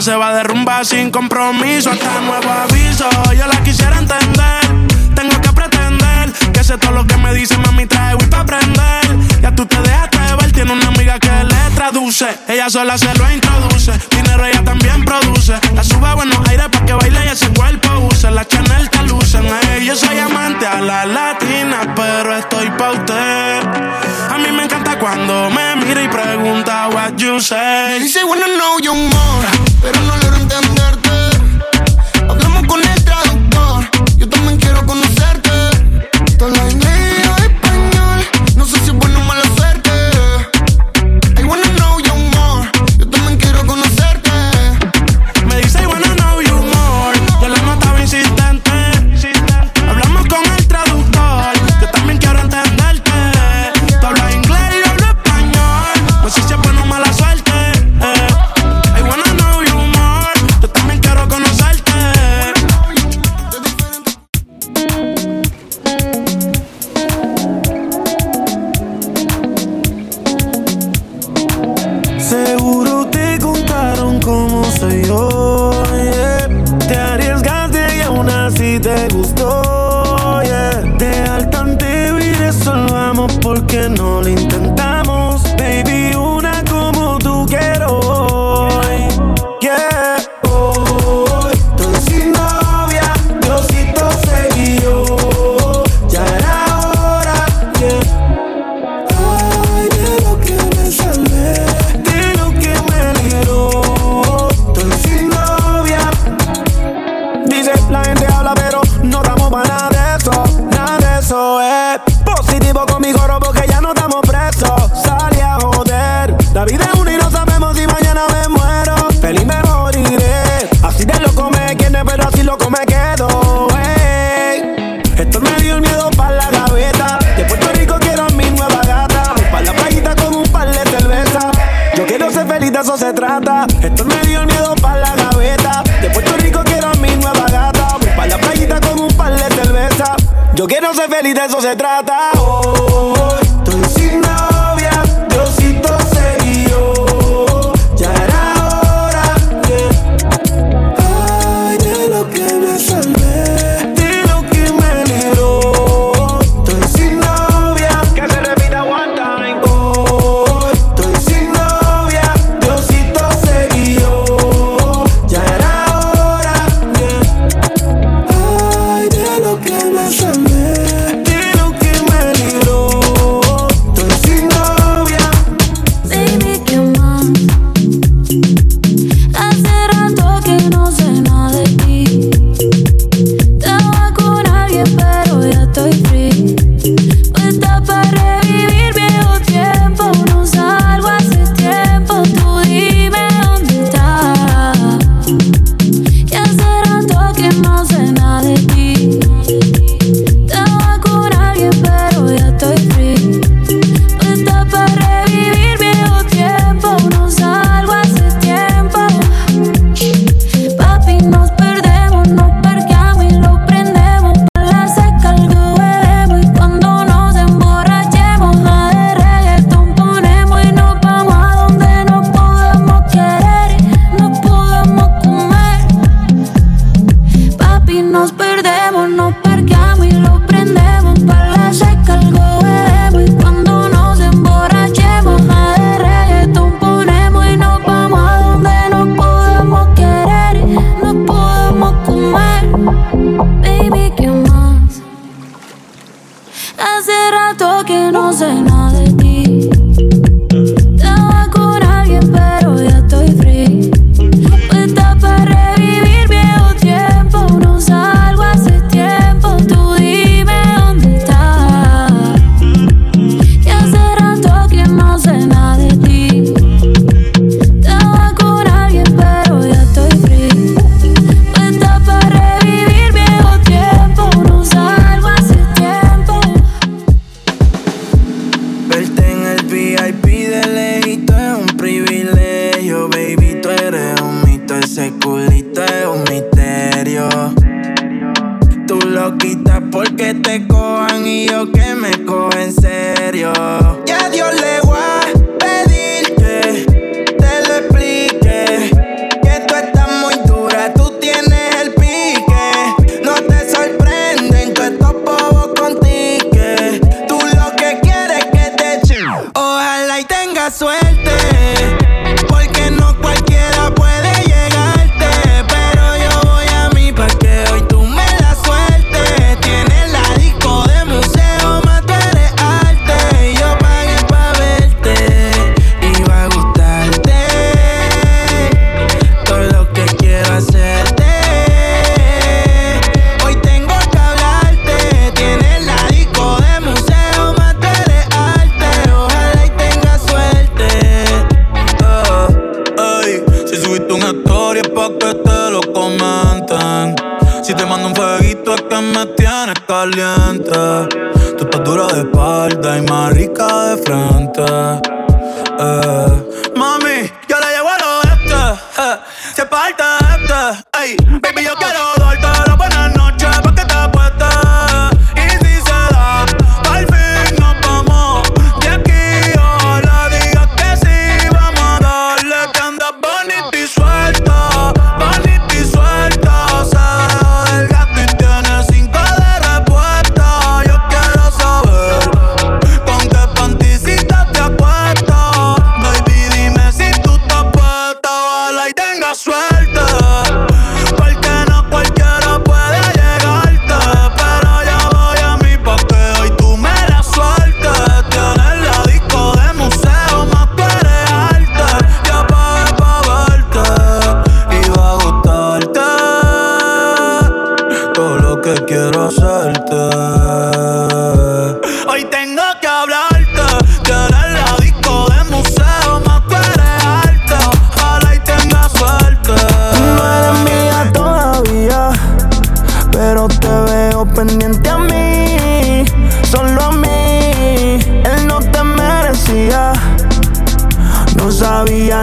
se 0.00 0.16
va 0.16 0.30
a 0.30 0.34
derrumbar 0.34 0.86
sin 0.86 1.10
compromiso 1.10 1.90
hasta 1.90 2.20
nuevo 2.20 2.50
aviso. 2.50 3.08
Yo 3.34 3.46
la 3.46 3.62
quisiera 3.62 3.98
entender, 3.98 4.60
tengo 5.14 5.38
que 5.40 5.52
pretender 5.52 6.32
que 6.52 6.64
sé 6.64 6.78
todo 6.78 6.92
lo 6.92 7.06
que 7.06 7.16
me 7.18 7.34
dice 7.34 7.56
mami 7.58 7.86
trae 7.86 8.14
voy 8.14 8.26
para 8.28 8.42
aprender. 8.42 9.02
Ya 9.42 9.54
tú 9.54 9.66
te 9.66 9.80
dejaste 9.80 10.18
ver, 10.40 10.52
tiene 10.52 10.72
una 10.72 10.86
amiga 10.86 11.18
que 11.18 11.30
le 11.44 11.74
traduce, 11.74 12.26
ella 12.48 12.70
sola 12.70 12.96
se 12.96 13.12
lo 13.14 13.30
introduce, 13.30 13.92
dinero 14.10 14.46
ella 14.46 14.64
también 14.64 15.04
produce. 15.04 15.54
La 15.74 15.84
suba 15.84 16.14
buenos 16.14 16.38
aires 16.48 16.68
para 16.70 16.86
que 16.86 16.92
baile 16.94 17.20
y 17.26 17.28
ese 17.28 17.48
cuerpo 17.48 17.88
use, 18.10 18.30
la 18.30 18.46
Chanel 18.46 18.88
te 18.88 19.02
lucen. 19.02 19.46
Hey, 19.62 19.84
yo 19.84 19.94
soy 19.94 20.18
amante 20.18 20.66
a 20.66 20.80
la 20.80 21.04
latina, 21.04 21.92
pero 21.94 22.36
estoy 22.36 22.70
pa' 22.70 22.92
usted. 22.92 23.60
A 24.30 24.38
mí 24.38 24.50
me 24.52 24.64
encanta 24.64 24.98
cuando 24.98 25.50
me 25.50 25.76
mira 25.84 26.02
y 26.02 26.08
pregunta 26.08 26.88
what 26.88 27.16
you 27.16 27.40
say. 27.40 28.00
Dice, 28.00 28.24
bueno, 28.24 28.46
no, 28.56 28.78
yo 28.80 28.94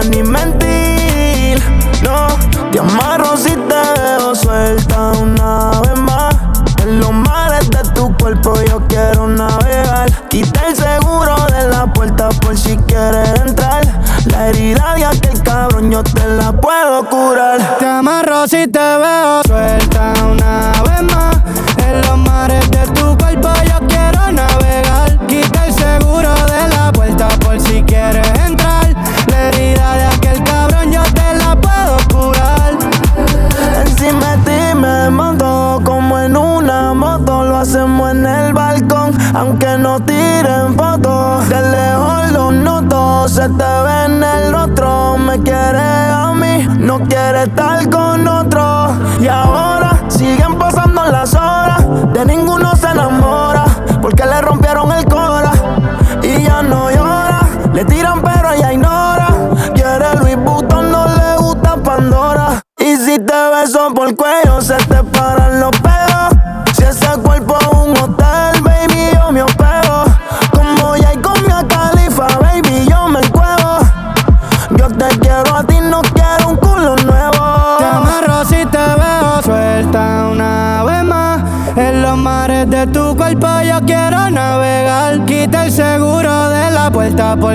mi 0.08 0.22
mente. 0.22 0.69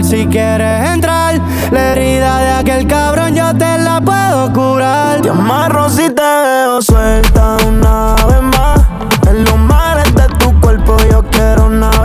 Si 0.04 0.28
quieres 0.28 0.90
entrar. 0.90 1.40
La 1.72 1.94
herida 1.94 2.40
de 2.40 2.52
aquel 2.52 2.88
cabrón 2.88 3.36
yo 3.36 3.54
te 3.56 3.78
la 3.78 4.02
puedo 4.02 4.52
curar. 4.54 5.22
Te 5.22 5.30
amarro 5.30 5.90
si 5.90 6.10
te 6.10 6.22
veo 6.22 6.82
suelta 6.82 7.58
una 7.68 8.16
vez 8.28 8.42
más. 8.42 8.82
En 9.28 9.44
los 9.44 9.58
mares 9.58 10.14
de 10.16 10.28
tu 10.40 10.60
cuerpo 10.60 10.98
yo 11.10 11.24
quiero 11.32 11.70
navegar. 11.70 12.05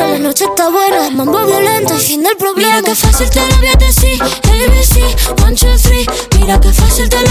buena, 0.00 0.18
la 0.18 0.18
noche 0.18 0.44
está 0.44 0.68
buena. 0.70 1.10
Mambo 1.10 1.44
violento, 1.46 1.94
el 1.94 2.00
fin 2.00 2.22
del 2.22 2.36
problema. 2.36 2.76
Mira 2.76 2.82
que 2.82 2.94
fácil 2.94 3.30
te 3.30 3.40
lo 3.40 3.56
voy 3.56 3.68
a 3.68 3.76
decir. 3.76 4.22
ABC, 4.22 5.42
one, 5.44 5.54
two, 5.54 5.76
three. 5.78 6.06
Mira 6.38 6.60
que 6.60 6.72
fácil 6.72 7.08
te 7.08 7.20
lo 7.22 7.29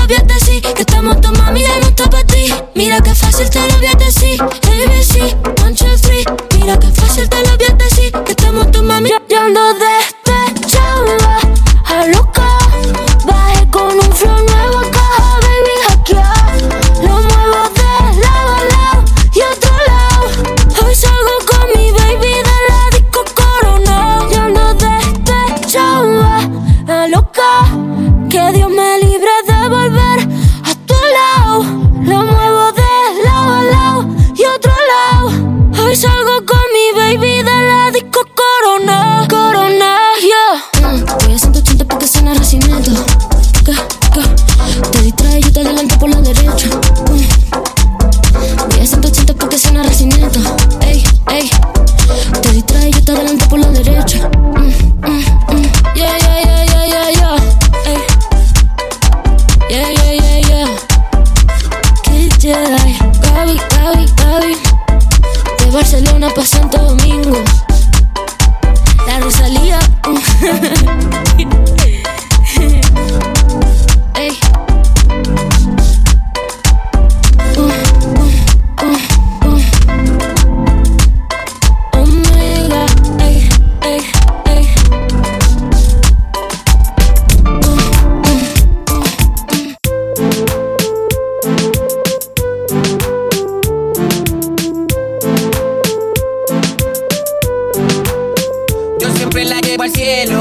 Yo 98.99 99.11
siempre 99.15 99.45
la 99.45 99.59
llevo 99.61 99.83
al 99.83 99.91
cielo. 99.91 100.39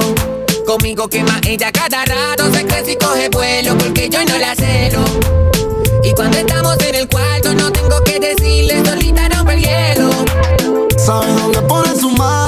Conmigo 0.66 1.08
quema 1.08 1.40
ella 1.46 1.70
cada 1.72 2.04
rato, 2.04 2.52
se 2.52 2.66
crece 2.66 2.92
y 2.92 2.96
coge 2.96 3.28
vuelo 3.30 3.76
porque 3.78 4.08
yo 4.08 4.24
no 4.24 4.38
la 4.38 4.54
celo. 4.54 5.00
Y 6.02 6.12
cuando 6.12 6.38
estamos 6.38 6.76
en 6.80 6.94
el 6.94 7.08
cuarto 7.08 7.54
no 7.54 7.70
tengo 7.72 8.02
que 8.04 8.18
decirle, 8.18 8.84
solita 8.84 9.28
rompe 9.28 9.54
el 9.54 9.60
hielo. 9.62 10.10
Sabe 10.96 11.32
dónde 11.32 11.62
pone 11.62 11.94
su 11.94 12.10
mano 12.10 12.47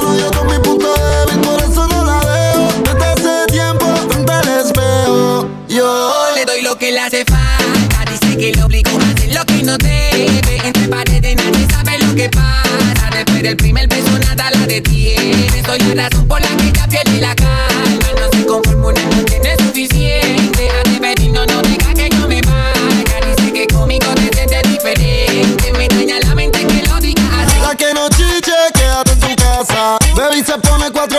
que 12.15 12.29
pasa 12.29 13.09
Después 13.11 13.43
del 13.43 13.55
primer 13.57 13.87
beso 13.87 14.17
nada 14.19 14.49
la 14.51 14.65
detiene. 14.65 15.63
Soy 15.65 15.79
la 15.93 16.09
razón 16.09 16.27
por 16.27 16.41
la 16.41 16.47
que 16.57 16.71
ya 16.71 16.87
pierde 16.87 17.21
la 17.21 17.35
calma. 17.35 18.07
No 18.19 18.29
se 18.31 18.45
conforma 18.45 18.87
una 18.87 19.03
noche, 19.03 19.39
no 19.43 19.49
es 19.49 19.57
suficiente. 19.57 20.69
A 20.69 20.89
de 20.89 20.99
venir, 20.99 21.31
no, 21.31 21.45
no 21.45 21.61
deja 21.61 21.93
que 21.93 22.09
yo 22.09 22.27
me 22.27 22.41
vaya. 22.41 23.35
Dice 23.35 23.53
que 23.53 23.67
conmigo 23.67 24.07
te 24.15 24.35
sientes 24.35 24.71
diferente. 24.71 25.73
Me 25.73 25.87
daña 25.87 26.19
la 26.19 26.35
mente 26.35 26.65
que 26.65 26.87
lo 26.87 26.99
diga 26.99 27.21
así. 27.43 27.59
Para 27.59 27.75
que 27.75 27.93
no 27.93 28.09
chiche, 28.09 28.53
quédate 28.73 29.11
en 29.11 29.19
tu 29.19 29.35
casa. 29.35 29.97
Baby 30.15 30.43
se 30.43 30.57
pone 30.57 30.89
cuatro 30.91 31.10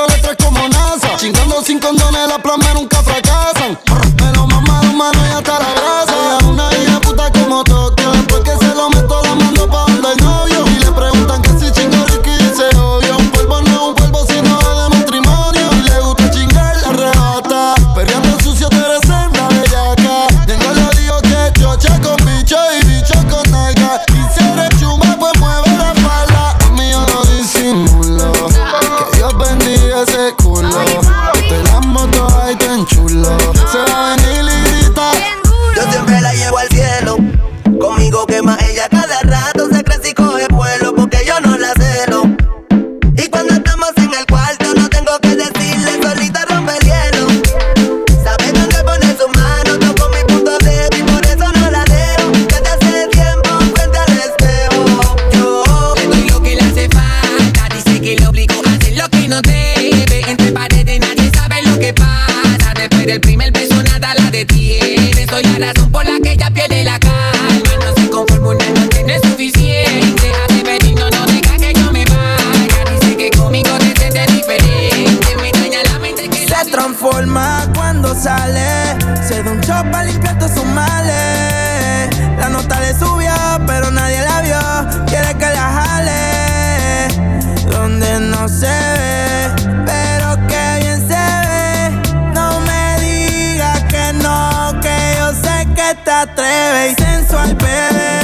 Chop 79.66 79.90
para 79.90 80.04
limpiar 80.04 80.38
todos 80.38 80.52
sus 80.52 80.64
males. 80.64 82.08
La 82.38 82.48
nota 82.48 82.80
le 82.80 82.92
subió, 82.94 83.32
pero 83.66 83.90
nadie 83.90 84.20
la 84.22 84.40
vio. 84.42 85.04
Quiere 85.06 85.34
que 85.34 85.46
la 85.46 85.66
jale. 85.78 87.08
Donde 87.70 88.20
no 88.20 88.48
se 88.48 88.66
ve, 88.66 89.50
pero 89.86 90.36
que 90.48 90.78
bien 90.80 91.00
se 91.08 91.24
ve. 91.46 91.90
No 92.34 92.60
me 92.60 93.00
digas 93.00 93.82
que 93.84 94.12
no, 94.14 94.80
que 94.80 95.14
yo 95.18 95.32
sé 95.32 95.66
que 95.74 95.94
te 96.04 96.10
atreves. 96.10 96.96
Sensual, 96.98 97.54
bebé. 97.54 98.21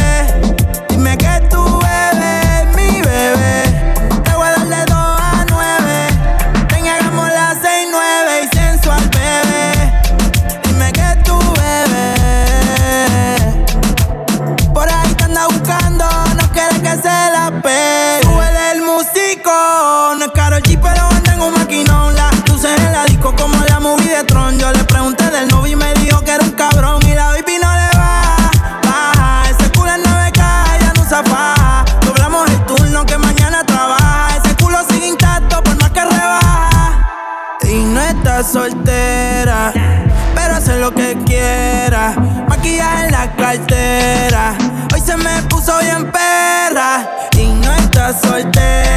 Cartera. 43.99 44.57
Hoy 44.95 45.01
se 45.01 45.17
me 45.17 45.43
puso 45.43 45.79
bien 45.81 46.11
perra. 46.11 47.29
Y 47.37 47.47
no 47.47 47.73
está 47.75 48.13
soltera, 48.13 48.88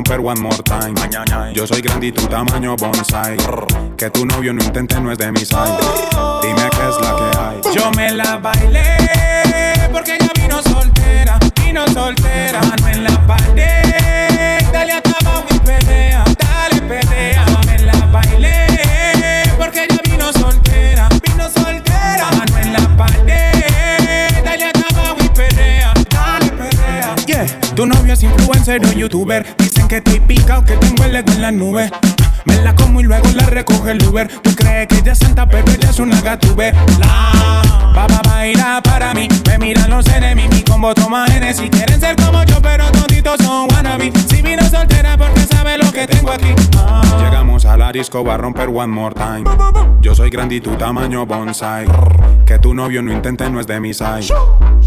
romper 0.00 0.20
one 0.20 0.40
more 0.40 0.56
time. 0.62 0.94
Yo 1.52 1.66
soy 1.66 1.82
grande 1.82 2.06
y 2.06 2.12
tu 2.12 2.26
tamaño 2.26 2.74
bonsai. 2.76 3.36
Que 3.98 4.08
tu 4.08 4.24
novio 4.24 4.52
no 4.54 4.62
intente, 4.62 4.98
no 4.98 5.12
es 5.12 5.18
de 5.18 5.30
mi 5.30 5.44
side. 5.44 5.76
Dime 6.42 6.70
qué 6.70 6.88
es 6.88 6.96
la 7.02 7.16
que 7.16 7.38
hay. 7.38 7.74
Yo 7.74 7.90
me 7.92 8.10
la 8.12 8.38
bailé 8.38 8.96
porque 9.92 10.16
ella 10.16 10.30
vino 10.34 10.62
soltera, 10.62 11.38
vino 11.62 11.86
soltera, 11.88 12.62
mano 12.62 12.88
en 12.88 13.04
la 13.04 13.26
pared. 13.26 14.64
Dale 14.72 14.92
a 14.92 15.02
tabaco 15.02 15.54
y 15.54 15.58
pelea, 15.58 16.24
dale 16.38 16.80
pelea. 16.82 17.44
Me 17.66 17.78
la 17.80 18.06
bailé 18.06 18.66
porque 19.58 19.84
ella 19.84 20.00
vino 20.04 20.32
soltera, 20.32 21.08
vino 21.22 21.44
soltera, 21.50 22.30
mano 22.38 22.58
en 22.58 22.72
la 22.72 22.96
pared. 22.96 24.44
Dale 24.44 24.64
a 24.64 24.72
tabaco 24.72 25.22
y 25.22 25.28
pelea, 25.28 25.92
dale 26.08 26.52
pelea. 26.52 27.14
Yeah, 27.26 27.46
tu 27.74 27.84
novio 27.84 28.14
es 28.14 28.22
influencer 28.22 28.80
o 28.86 28.92
youtuber. 28.92 29.44
Que 29.90 29.96
estoy 29.96 30.20
picao, 30.20 30.64
que 30.64 30.76
tengo 30.76 31.02
el 31.02 31.16
ego 31.16 31.32
en 31.32 31.42
la 31.42 31.50
nube. 31.50 31.90
Me 32.44 32.62
la 32.62 32.76
como 32.76 33.00
y 33.00 33.02
luego 33.02 33.28
la 33.34 33.46
recoge 33.46 33.90
el 33.90 34.06
Uber. 34.06 34.28
Tú 34.40 34.54
crees 34.54 34.86
que 34.86 34.98
ella 34.98 35.10
es 35.10 35.18
santa, 35.18 35.46
pero 35.46 35.68
ella 35.68 35.90
es 35.90 35.98
una 35.98 36.20
gatube. 36.20 36.72
La 37.00 38.06
va 38.06 38.06
baila 38.22 38.80
para 38.84 39.12
mí. 39.14 39.26
Me 39.48 39.58
miran 39.58 39.90
los 39.90 40.06
enemigos, 40.06 40.54
mi 40.54 40.62
combo 40.62 40.94
toma 40.94 41.26
Si 41.52 41.68
Quieren 41.68 41.98
ser 41.98 42.14
como 42.14 42.44
yo, 42.44 42.62
pero 42.62 42.84
toditos 42.92 43.38
son 43.44 43.66
wannabe. 43.72 44.12
Si 44.28 44.40
vino 44.42 44.62
soltera 44.70 45.18
porque 45.18 45.40
sabe 45.40 45.76
lo 45.76 45.90
que 45.90 46.06
tengo 46.06 46.30
aquí. 46.30 46.54
Ah. 46.76 47.02
Llegamos 47.24 47.64
a 47.64 47.76
la 47.76 47.90
disco, 47.90 48.22
va 48.22 48.34
a 48.34 48.36
romper 48.36 48.68
one 48.68 48.86
more 48.86 49.12
time. 49.12 49.42
Yo 50.02 50.14
soy 50.14 50.30
grande 50.30 50.54
y 50.54 50.60
tu 50.60 50.76
tamaño 50.76 51.26
bonsai. 51.26 51.88
Que 52.46 52.60
tu 52.60 52.74
novio 52.74 53.02
no 53.02 53.12
intente, 53.12 53.50
no 53.50 53.58
es 53.58 53.66
de 53.66 53.80
mi 53.80 53.92
side. 53.92 54.32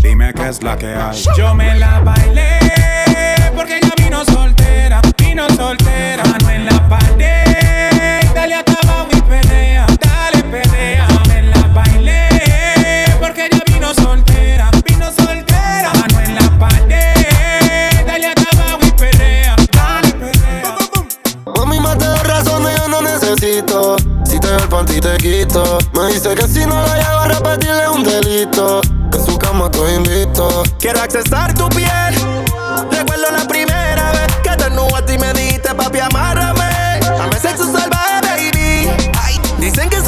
Dime 0.01 0.34
qué 0.34 0.47
es 0.47 0.64
la 0.64 0.78
que 0.78 0.95
hay. 0.95 1.22
Yo 1.36 1.54
me 1.54 1.78
la 1.78 1.99
bailé 1.99 2.60
porque 3.54 3.78
ella 3.78 4.03
vino 4.14 4.26
soltera, 4.26 5.01
vino 5.18 5.47
soltera, 5.55 6.24
mano 6.26 6.49
en 6.51 6.66
la 6.68 6.88
pared. 6.88 8.32
Dale 8.36 8.53
a 8.53 8.64
tabaco 8.64 9.09
y 9.11 9.22
pelea, 9.22 9.88
dale 9.99 10.43
pelea. 10.43 11.07
Me 11.28 11.41
la 11.41 11.68
bailé 11.74 13.05
porque 13.20 13.47
ella 13.47 13.64
vino 13.66 13.91
soltera, 13.95 14.70
vino 14.86 15.07
soltera, 15.11 15.91
mano 15.99 16.20
en 16.20 16.36
la 16.36 16.59
pared. 16.59 18.05
Dale 18.05 18.28
a 18.28 18.36
tabaco 18.36 18.86
y 18.86 18.91
pelea, 18.91 19.55
dale 19.72 20.11
pelea. 20.11 20.78
Mami, 21.57 21.80
más 21.80 21.97
de 21.97 22.24
razones 22.24 22.78
yo 22.78 22.88
no 22.89 23.01
necesito. 23.01 23.95
Si 24.26 24.39
te 24.39 24.47
veo 24.47 24.59
el 24.59 24.70
panty 24.70 24.99
te 25.01 25.18
quito. 25.18 25.80
Me 25.93 26.14
dice 26.14 26.36
que 26.36 26.47
si 26.47 26.68
no 26.68 26.76
la 26.86 26.97
llevo 26.97 27.18
a 27.18 27.28
repetirle 27.30 27.89
un 27.89 28.03
delito. 28.03 28.82
Que 29.11 29.18
en 29.18 29.26
su 29.26 29.39
cama 29.39 29.66
estoy 29.66 29.95
invito. 29.95 30.61
Quiero 30.78 31.01
accesar 31.01 31.51
tu 31.55 31.68
piel. 31.70 32.14
Recuerdo 32.91 33.32
la 33.32 33.47
primera 33.47 33.93
papi, 35.94 36.00
amárrame. 36.00 37.00
Dame 37.18 37.39
sexo 37.39 37.66
salvaje, 37.72 38.22
baby. 38.22 38.89
Dicen 39.60 39.89
que 39.89 40.03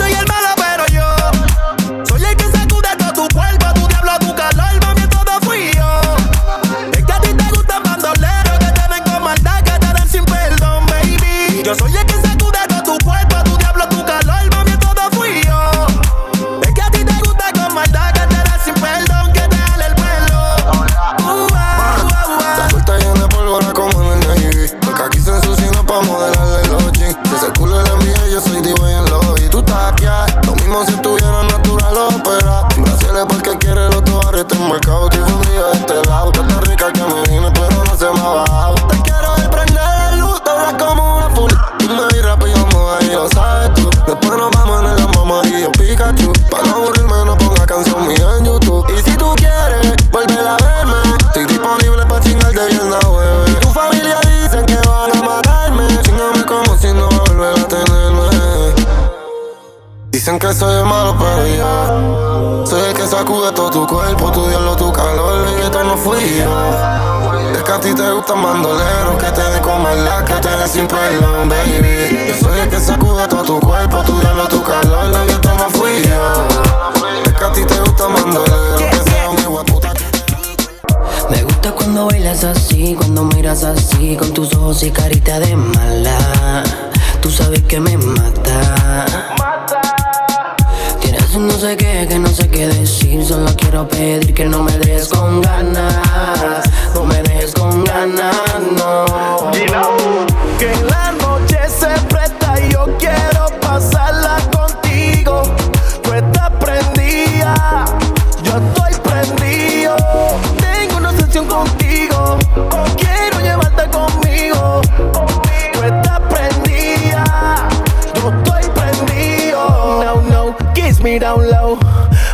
Dicen 60.25 60.39
que 60.39 60.51
soy 60.55 60.75
el 60.79 60.85
malo, 60.85 61.15
pero 61.19 61.45
yo 61.45 62.65
soy 62.65 62.81
el 62.81 62.95
que 62.95 63.05
sacude 63.05 63.51
todo 63.51 63.69
tu 63.69 63.85
cuerpo, 63.85 64.31
tu 64.31 64.47
diablo, 64.47 64.75
tu 64.75 64.91
calor. 64.91 65.45
Y 65.55 65.61
esto 65.61 65.83
no 65.83 65.95
fui 65.95 66.17
yo. 66.39 67.63
que 67.63 67.71
a 67.71 67.79
ti 67.79 67.93
te 67.93 68.11
gustan 68.11 68.41
bandoleros, 68.41 69.23
que 69.23 69.31
te 69.31 69.41
den 69.51 69.61
con 69.61 69.83
maldad, 69.83 70.25
que 70.25 70.33
te 70.33 70.49
den 70.49 70.67
sin 70.67 70.87
perdón, 70.87 71.47
baby. 71.47 72.29
Yo 72.29 72.39
soy 72.39 72.59
el 72.59 72.69
que 72.69 72.79
sacude 72.79 73.27
todo 73.27 73.43
tu 73.43 73.59
cuerpo, 73.59 74.01
tu 74.01 74.19
diablo, 74.19 74.47
tu 74.47 74.63
calor, 74.63 75.05
la 75.09 75.25
que 75.27 75.47
no 75.47 75.69
fui 75.69 76.01
yo. 76.01 77.23
Es 77.23 77.33
que 77.33 77.45
a 77.45 77.51
ti 77.51 77.63
te 77.63 77.79
gustan 77.81 78.13
bandoleros, 78.15 78.81
que 78.81 79.11
sea 79.11 79.29
un 79.29 79.37
hijo 79.37 79.63
puta. 79.63 79.93
Me 81.29 81.43
gusta 81.43 81.71
cuando 81.73 82.07
bailas 82.07 82.43
así, 82.43 82.95
cuando 82.95 83.25
miras 83.25 83.63
así, 83.63 84.17
con 84.17 84.33
tus 84.33 84.55
ojos 84.55 84.81
y 84.81 84.89
carita 84.89 85.39
de 85.39 85.55
mala. 85.55 86.63
Tú 87.21 87.29
sabes 87.29 87.61
que 87.61 87.79
me 87.79 87.95
mata. 87.95 89.44
No 91.37 91.51
sé 91.51 91.75
qué, 91.75 92.07
que 92.07 92.17
no 92.17 92.29
sé 92.29 92.47
qué 92.47 92.67
decir. 92.67 93.23
Solo 93.25 93.53
quiero 93.57 93.85
pedir 93.87 94.33
que 94.33 94.45
no 94.45 94.63
me 94.63 94.77
des 94.79 95.09
con 95.09 95.41
ganas. 95.41 96.63
No 96.93 97.03
me 97.03 97.21
des 97.23 97.53
con 97.53 97.83
ganas, 97.83 98.35
no. 98.77 100.34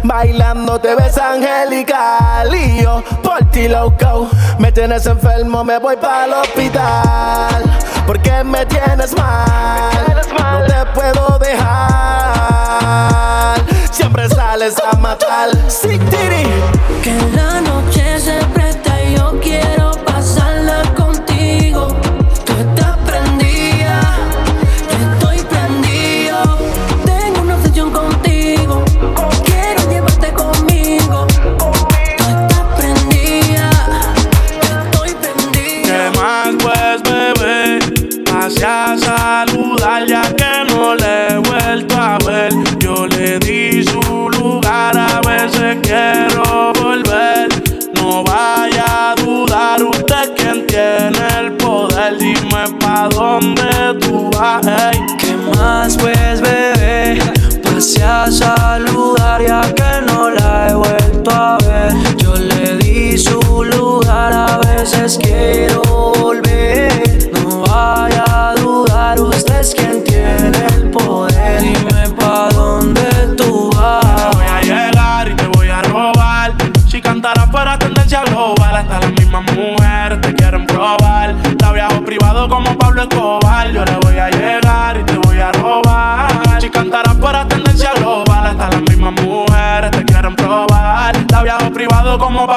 Bailando 0.03 0.79
te 0.79 0.95
ves 0.95 1.17
angelical 1.17 2.53
y 2.55 2.83
yo 2.83 3.03
por 3.23 3.43
ti 3.51 3.67
loco. 3.67 4.29
Me 4.57 4.71
tienes 4.71 5.05
enfermo, 5.05 5.63
me 5.63 5.77
voy 5.79 5.95
para 5.97 6.25
el 6.25 6.33
hospital 6.33 7.63
Porque 8.05 8.43
me 8.43 8.65
tienes 8.65 9.15
mal 9.15 9.91
No 10.39 10.65
te 10.65 10.85
puedo 10.93 11.39
dejar. 11.39 11.71
Siempre 13.91 14.27
sales 14.29 14.75
a 14.79 14.97
matar. 14.97 15.49
Sí, 15.67 15.97
tiri. 15.97 16.45
Que 17.03 17.17
la 17.35 17.61
noche 17.61 18.10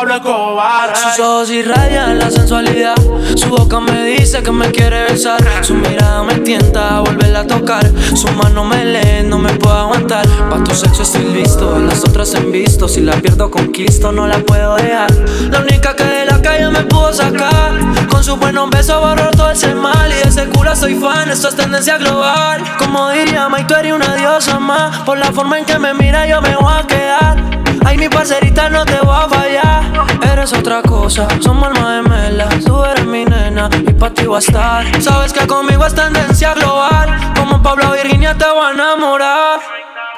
Sus 0.05 1.19
ojos 1.21 1.51
irradian 1.51 2.19
la 2.19 2.31
sensualidad. 2.31 2.95
Su 3.37 3.49
boca 3.49 3.81
me 3.81 4.05
dice 4.05 4.43
que 4.43 4.51
me 4.51 4.71
quiere 4.71 5.05
besar. 5.05 5.43
Su 5.63 5.75
mirada 5.75 6.23
me 6.23 6.35
tienta 6.41 6.99
a 6.99 7.01
volverla 7.01 7.41
a 7.41 7.47
tocar. 7.47 7.91
Su 8.15 8.29
mano 8.33 8.65
me 8.65 8.85
lee, 8.85 9.23
no 9.25 9.39
me 9.39 9.55
puedo 9.55 9.75
aguantar. 9.75 10.27
Pa' 10.51 10.63
tu 10.63 10.75
sexo 10.75 11.05
estoy 11.05 11.25
listo, 11.33 11.79
las 11.79 12.05
otras 12.05 12.35
en 12.35 12.53
visto. 12.53 12.87
Si 12.87 13.01
la 13.01 13.15
pierdo, 13.15 13.51
conquisto, 13.51 14.13
no 14.13 14.27
la 14.27 14.39
puedo 14.41 14.77
dejar. 14.77 15.11
La 15.51 15.61
única 15.61 15.97
que 15.97 16.05
de 16.05 16.27
la 16.27 16.43
calle 16.43 16.69
me 16.69 16.83
pudo 16.83 17.11
sacar. 17.13 17.73
Con 18.11 18.23
su 18.23 18.37
buenos 18.37 18.69
besos 18.69 19.01
borró 19.01 19.31
todo 19.31 19.51
ese 19.53 19.75
mal. 19.75 20.13
Y 20.13 20.17
de 20.17 20.29
ese 20.29 20.47
culo 20.51 20.77
soy 20.77 20.97
fan, 20.97 21.31
esto 21.31 21.49
es 21.49 21.57
tendencia 21.57 21.97
global. 21.97 22.63
Como 22.79 23.09
diría 23.09 23.49
Mike, 23.49 23.65
tú 23.69 23.75
eres 23.75 23.93
una 23.95 24.15
diosa 24.17 24.59
más. 24.59 24.99
Por 25.01 25.17
la 25.17 25.33
forma 25.33 25.59
en 25.59 25.65
que 25.65 25.79
me 25.79 25.95
mira, 25.95 26.27
yo 26.27 26.43
me 26.43 26.55
voy 26.57 26.75
a 26.79 26.87
quedar. 26.87 27.54
Ay, 27.85 27.97
mi 27.99 28.09
parcerita, 28.09 28.69
no 28.69 28.85
te 28.85 28.99
voy 29.01 29.17
a 29.17 29.29
fallar. 29.29 29.85
Eres 30.33 30.53
otra 30.53 30.83
cosa, 30.83 31.27
somos 31.41 31.69
alma 31.69 32.03
gemela. 32.03 32.49
Tú 32.65 32.85
eres 32.85 33.07
mi 33.07 33.25
nena 33.25 33.69
y 33.73 33.93
pa' 33.93 34.11
ti 34.11 34.27
voy 34.27 34.37
a 34.37 34.39
estar. 34.39 35.03
Sabes 35.03 35.33
que 35.33 35.47
conmigo 35.47 35.87
es 35.87 35.95
tendencia 35.95 36.55
global. 36.55 37.09
Como 37.37 37.63
Pablo 37.63 37.93
Virginia 37.93 38.35
te 38.35 38.47
voy 38.47 38.67
a 38.67 38.71
enamorar. 38.73 39.61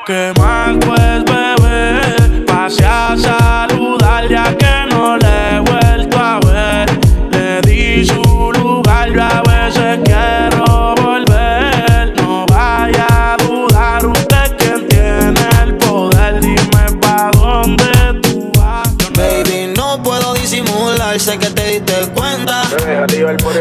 ¿Qué 0.06 0.32
más 0.38 0.76
pues, 0.84 1.24
bebé? 1.24 2.44
Pase 2.46 2.84
a 2.84 3.16
saludar 3.16 4.28
ya 4.28 4.56
que 4.56 4.94
no 4.94 5.16
le 5.16 5.56
he 5.56 5.60
vuelto 5.60 6.18
a 6.18 6.38
ver. 6.46 6.88
Le 7.30 7.60
di 7.62 8.04
su 8.06 8.22
lugar, 8.52 9.12
yo 9.12 9.45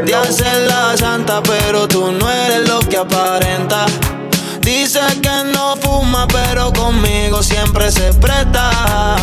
de 0.06 0.14
hacer 0.14 0.68
la 0.68 0.96
santa, 0.96 1.42
pero 1.42 1.88
tú 1.88 2.12
no 2.12 2.30
eres 2.32 2.68
lo 2.70 2.80
que 2.80 2.98
aparenta. 2.98 3.86
Dice 4.62 5.00
que 5.22 5.52
no 5.52 5.76
fuma, 5.78 6.28
pero 6.28 6.72
conmigo 6.74 7.42
siempre 7.42 7.92
se 7.92 8.14
presta. 8.14 9.16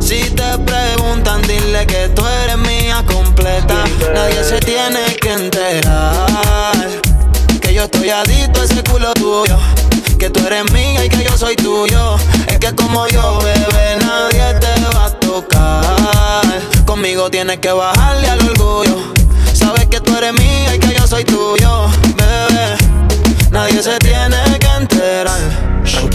Si 0.00 0.30
te 0.30 0.58
preguntan, 0.58 1.40
dile 1.42 1.86
que 1.86 2.08
tú 2.08 2.22
eres 2.26 2.58
mía 2.58 3.04
completa. 3.06 3.84
Nadie 4.12 4.42
se 4.42 4.58
tiene 4.60 5.04
que 5.20 5.32
enterar 5.32 6.74
que 7.60 7.72
yo 7.72 7.84
estoy 7.84 8.10
adicto 8.10 8.60
a 8.60 8.64
ese 8.64 8.82
culo 8.82 9.14
tuyo. 9.14 9.56
Que 10.18 10.30
tú 10.30 10.44
eres 10.46 10.70
mía 10.72 11.04
y 11.04 11.08
que 11.08 11.24
yo 11.24 11.36
soy 11.38 11.54
tuyo. 11.54 12.16
Es 12.48 12.58
que 12.58 12.74
como 12.74 13.06
yo, 13.08 13.38
bebé, 13.38 13.96
nadie 14.00 14.54
te 14.60 14.96
va 14.96 15.06
a 15.06 15.10
tocar. 15.10 16.44
Conmigo 16.84 17.30
tienes 17.30 17.58
que 17.58 17.72
bajarle 17.72 18.28
al 18.28 18.48
orgullo. 18.48 19.23
Soy 21.06 21.24
tuyo, 21.24 21.43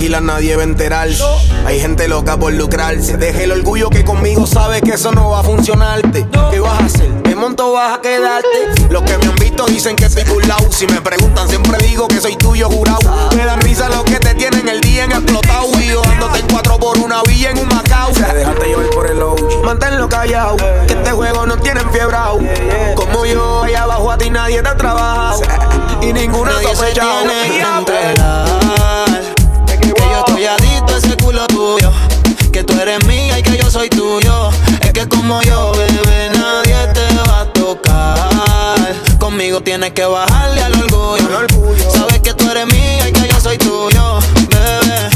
Tranquila, 0.09 0.33
nadie 0.33 0.55
va 0.55 0.63
a 0.63 0.65
enterar. 0.65 1.09
Hay 1.67 1.79
gente 1.79 2.07
loca 2.07 2.35
por 2.35 2.51
lucrarse. 2.51 3.17
Deja 3.17 3.43
el 3.43 3.51
orgullo 3.51 3.91
que 3.91 4.03
conmigo 4.03 4.47
sabes 4.47 4.81
que 4.81 4.93
eso 4.93 5.11
no 5.11 5.29
va 5.29 5.41
a 5.41 5.43
funcionarte. 5.43 6.25
¿Qué 6.49 6.59
vas 6.59 6.81
a 6.81 6.85
hacer? 6.85 7.21
¿Qué 7.21 7.35
monto 7.35 7.73
vas 7.73 7.95
a 7.95 8.01
quedarte? 8.01 8.47
Los 8.89 9.03
que 9.03 9.17
me 9.19 9.25
han 9.25 9.35
visto 9.35 9.67
dicen 9.67 9.95
que 9.95 10.09
soy 10.09 10.23
burlao. 10.23 10.71
Si 10.71 10.87
me 10.87 10.99
preguntan, 11.01 11.47
siempre 11.47 11.77
digo 11.85 12.07
que 12.07 12.19
soy 12.19 12.35
tuyo 12.37 12.69
jurado. 12.69 13.29
Me 13.35 13.45
da 13.45 13.55
risa 13.57 13.87
los 13.89 14.03
que 14.03 14.19
te 14.19 14.33
tienen 14.33 14.67
el 14.67 14.81
día 14.81 15.03
en 15.03 15.11
explotado. 15.11 15.67
Y 15.79 15.89
yo 15.89 16.01
dándote 16.01 16.39
en 16.39 16.47
cuatro 16.47 16.79
por 16.79 16.97
una 16.97 17.21
villa 17.23 17.51
en 17.51 17.59
un 17.59 17.67
Macao. 17.67 18.11
Déjate 18.11 18.65
llevar 18.65 18.89
por 18.89 19.05
el 19.05 19.21
OG. 19.21 19.63
Manténlo 19.63 20.09
callado. 20.09 20.57
Que 20.87 20.93
este 20.93 21.11
juego 21.11 21.45
no 21.45 21.55
tiene 21.57 21.81
enfiebrado. 21.81 22.39
Como 22.95 23.27
yo, 23.27 23.63
allá 23.63 23.83
abajo 23.83 24.11
a 24.11 24.17
ti 24.17 24.31
nadie 24.31 24.63
te 24.63 24.69
ha 24.69 24.75
trabajado. 24.75 25.41
Y 26.01 26.13
ninguno 26.13 26.49
Nadie 26.49 26.73
se 26.77 26.93
tiene 26.93 27.59
Que 27.85 29.28
yo 31.07 31.17
culo 31.17 31.45
tuyo. 31.47 31.91
Que 32.51 32.63
tú 32.63 32.73
eres 32.79 33.03
mía 33.05 33.39
y 33.39 33.43
que 33.43 33.57
yo 33.57 33.69
soy 33.69 33.89
tuyo. 33.89 34.49
Es 34.81 34.91
que 34.91 35.07
como 35.07 35.41
yo, 35.41 35.71
bebé, 35.73 36.29
nadie 36.33 36.75
te 36.93 37.29
va 37.29 37.41
a 37.41 37.53
tocar. 37.53 38.95
Conmigo 39.19 39.61
tienes 39.61 39.91
que 39.93 40.05
bajarle 40.05 40.61
al 40.61 40.73
orgullo. 40.73 41.47
Sabes 41.89 42.19
que 42.19 42.33
tú 42.33 42.49
eres 42.49 42.65
mía 42.67 43.09
y 43.09 43.13
que 43.13 43.27
yo 43.27 43.39
soy 43.39 43.57
tuyo, 43.57 44.19
bebé. 44.49 45.09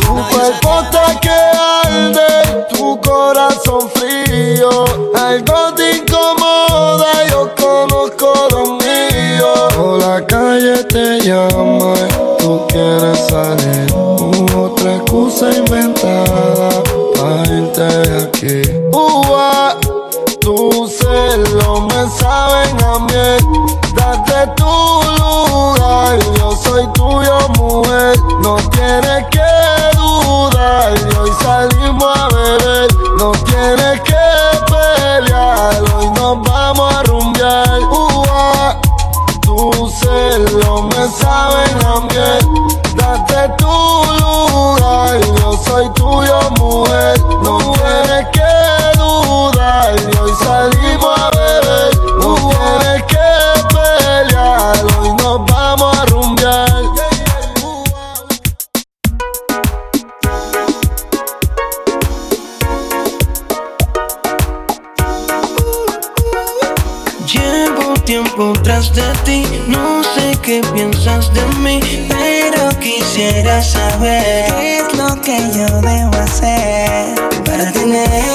Tu 0.00 0.14
cuerpo 0.14 0.84
te 0.90 1.20
que 1.20 1.30
arde, 1.30 2.66
tu 2.70 3.00
corazón 3.00 3.90
frío. 3.94 4.84
Algo 5.14 5.74
te 5.74 5.96
incomoda, 5.96 7.26
yo 7.30 7.54
conozco 7.56 8.48
los 8.50 8.70
míos. 8.70 9.74
Por 9.74 9.98
la 9.98 10.24
calle 10.26 10.84
te 10.84 11.20
llama, 11.20 11.94
tú 12.38 12.66
quieres 12.68 13.18
salir 13.28 14.07
otra 14.78 14.96
excusa 14.96 15.50
inventada 15.50 16.82
para 17.16 17.52
irte 17.52 17.82
de 17.82 18.22
aquí. 18.22 18.62
Uva, 18.92 19.76
tus 20.40 20.98
celos 20.98 21.82
me 21.82 22.08
saben 22.10 22.76
a. 22.84 22.98
Date 23.94 24.52
tu 24.56 24.64
lugar, 25.18 26.18
yo 26.38 26.52
soy 26.56 26.86
tuyo, 26.92 27.38
mujer. 27.58 28.16
No 28.40 28.56
tienes 28.70 29.24
que 29.30 29.96
dudar, 29.96 30.94
hoy 31.18 31.30
salimos 31.42 32.16
a 32.16 32.28
beber. 32.28 32.94
No 33.18 33.32
tienes 33.32 34.00
que 34.02 34.14
pelear, 34.70 35.82
hoy 35.96 36.06
nos 36.10 36.40
vamos 36.48 36.94
a 36.94 37.02
rumbear. 37.02 37.80
Uva, 37.90 38.80
tus 39.40 39.92
celos 39.94 40.84
me 40.84 41.08
saben 41.08 41.84
a. 41.84 42.47
soy 45.78 45.90
tuyo, 45.90 46.50
mujer. 46.58 47.20
No 47.42 47.58
tienes 47.58 48.26
que 48.32 48.98
dudar, 48.98 49.94
y 50.00 50.16
hoy 50.18 50.32
salimos 50.40 51.20
a 51.20 51.30
beber. 51.30 51.96
No 52.18 52.34
tienes 52.34 53.02
que 53.04 53.28
pelear, 53.74 54.84
hoy 54.98 55.10
nos 55.22 55.46
vamos 55.46 55.98
a 55.98 56.04
rumbear. 56.06 56.82
Llevo 67.32 67.94
tiempo 68.04 68.52
tras 68.64 68.92
de 68.94 69.02
ti, 69.24 69.46
no 69.68 70.02
sé 70.02 70.36
qué 70.42 70.60
piensas 70.72 71.32
de 71.34 71.44
mí, 71.58 71.80
pero 72.08 72.77
quisiera 73.28 73.62
saber 73.62 74.46
qué 74.58 74.78
es 74.78 74.96
lo 74.96 75.20
que 75.20 75.36
yo 75.52 75.66
debo 75.80 76.16
hacer 76.16 77.14
para 77.44 77.70
tenerte 77.72 78.27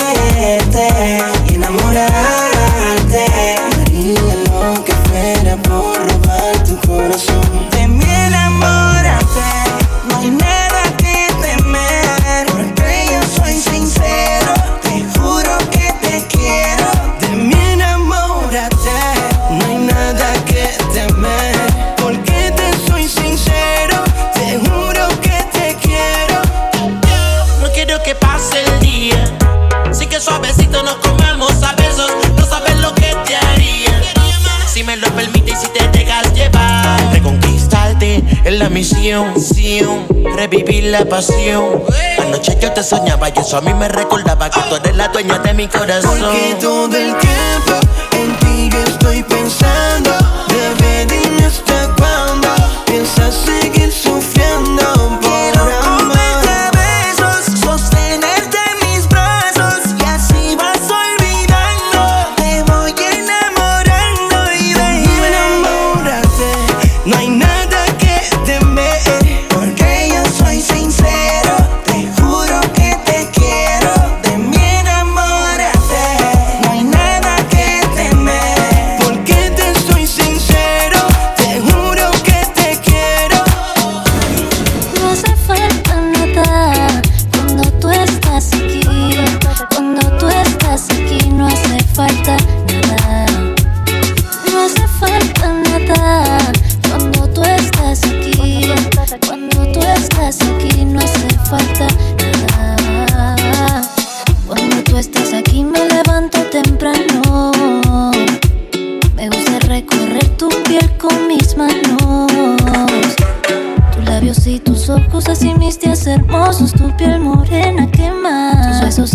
misión. 38.73 39.33
misión, 39.33 40.07
Revivir 40.35 40.85
la 40.85 41.05
pasión. 41.05 41.83
Anoche 42.19 42.57
yo 42.59 42.73
te 42.73 42.83
soñaba 42.83 43.29
y 43.29 43.33
eso 43.37 43.57
a 43.57 43.61
mí 43.61 43.73
me 43.73 43.87
recordaba 43.87 44.49
que 44.49 44.59
tú 44.61 44.75
eres 44.75 44.95
la 44.95 45.07
dueña 45.09 45.39
de 45.39 45.53
mi 45.53 45.67
corazón. 45.67 46.19
Porque 46.19 46.55
todo 46.59 46.97
el 46.97 47.15
tiempo 47.17 47.73
en 48.11 48.39
ti 48.39 48.69
yo 48.71 48.79
estoy 48.79 49.23
pensando. 49.23 50.22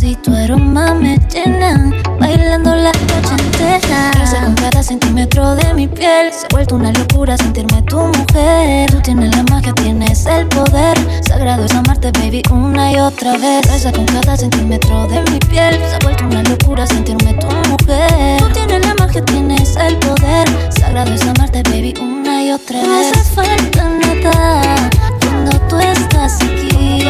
Y 0.03 0.15
tu 0.17 0.33
aroma 0.33 0.95
me 0.95 1.19
llenan. 1.33 1.95
Bailando 2.19 2.75
la 2.75 2.93
noche 2.93 3.35
entera. 3.39 4.11
Crece 4.13 4.37
con 4.45 4.55
cada 4.55 4.83
centímetro 4.83 5.55
de 5.57 5.75
mi 5.75 5.89
piel. 5.89 6.33
Se 6.33 6.47
ha 6.47 6.49
vuelto 6.51 6.77
una 6.77 6.93
locura 6.93 7.37
sentirme 7.37 7.83
tu 7.83 7.99
mujer. 7.99 8.91
Tú 8.91 9.01
tienes 9.01 9.37
la 9.37 9.43
magia, 9.45 9.73
tienes 9.75 10.25
el 10.27 10.47
poder. 10.49 10.97
Sagrado 11.27 11.65
es 11.65 11.75
amarte, 11.75 12.11
baby, 12.13 12.43
una 12.51 12.93
y 12.93 12.99
otra 12.99 13.33
vez. 13.39 13.67
Crece 13.67 13.93
con 13.93 14.07
cada 14.07 14.37
centímetro 14.37 15.07
de 15.09 15.21
mi 15.31 15.39
piel. 15.39 15.75
Se 15.75 15.97
ha 15.97 15.99
vuelto 16.03 16.25
una 16.25 16.43
locura 16.43 16.87
sentirme 16.87 17.35
tu 17.35 17.47
mujer. 17.47 18.41
Tú 18.41 18.49
tienes 18.53 18.87
la 18.87 18.95
magia, 18.95 19.25
tienes 19.25 19.77
el 19.77 19.97
poder. 19.99 20.49
Sagrado 20.79 21.13
es 21.13 21.23
amarte, 21.23 21.63
baby, 21.65 21.95
una 22.01 22.45
y 22.45 22.53
otra 22.53 22.81
vez. 22.81 22.89
No 22.89 23.01
hace 23.01 23.25
falta 23.35 23.89
nada 23.89 24.91
cuando 25.21 25.59
tú 25.69 25.79
estás 25.79 26.37
aquí. 26.43 27.05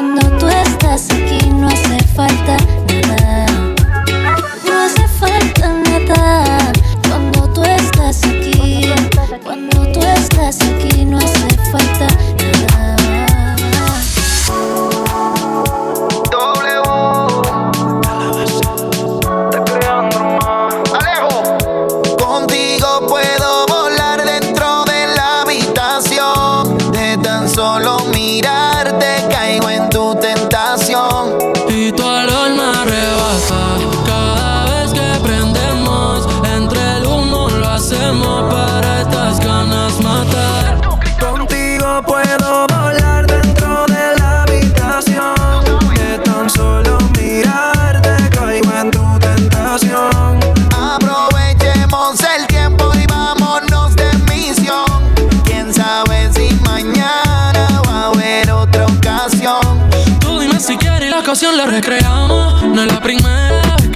Cuando 0.00 0.38
tú 0.38 0.48
estás 0.48 1.10
aquí 1.10 1.50
no 1.50 1.68
hace 1.68 2.02
falta 2.16 2.56
nada. 2.88 3.46
No 4.64 4.80
hace 4.80 5.06
falta 5.06 5.74
nada 6.08 6.72
cuando 7.06 7.46
tú 7.52 7.62
estás 7.62 8.24
aquí. 8.24 8.88
Cuando 9.44 9.92
tú 9.92 10.00
estás 10.00 10.58
aquí 10.62 10.79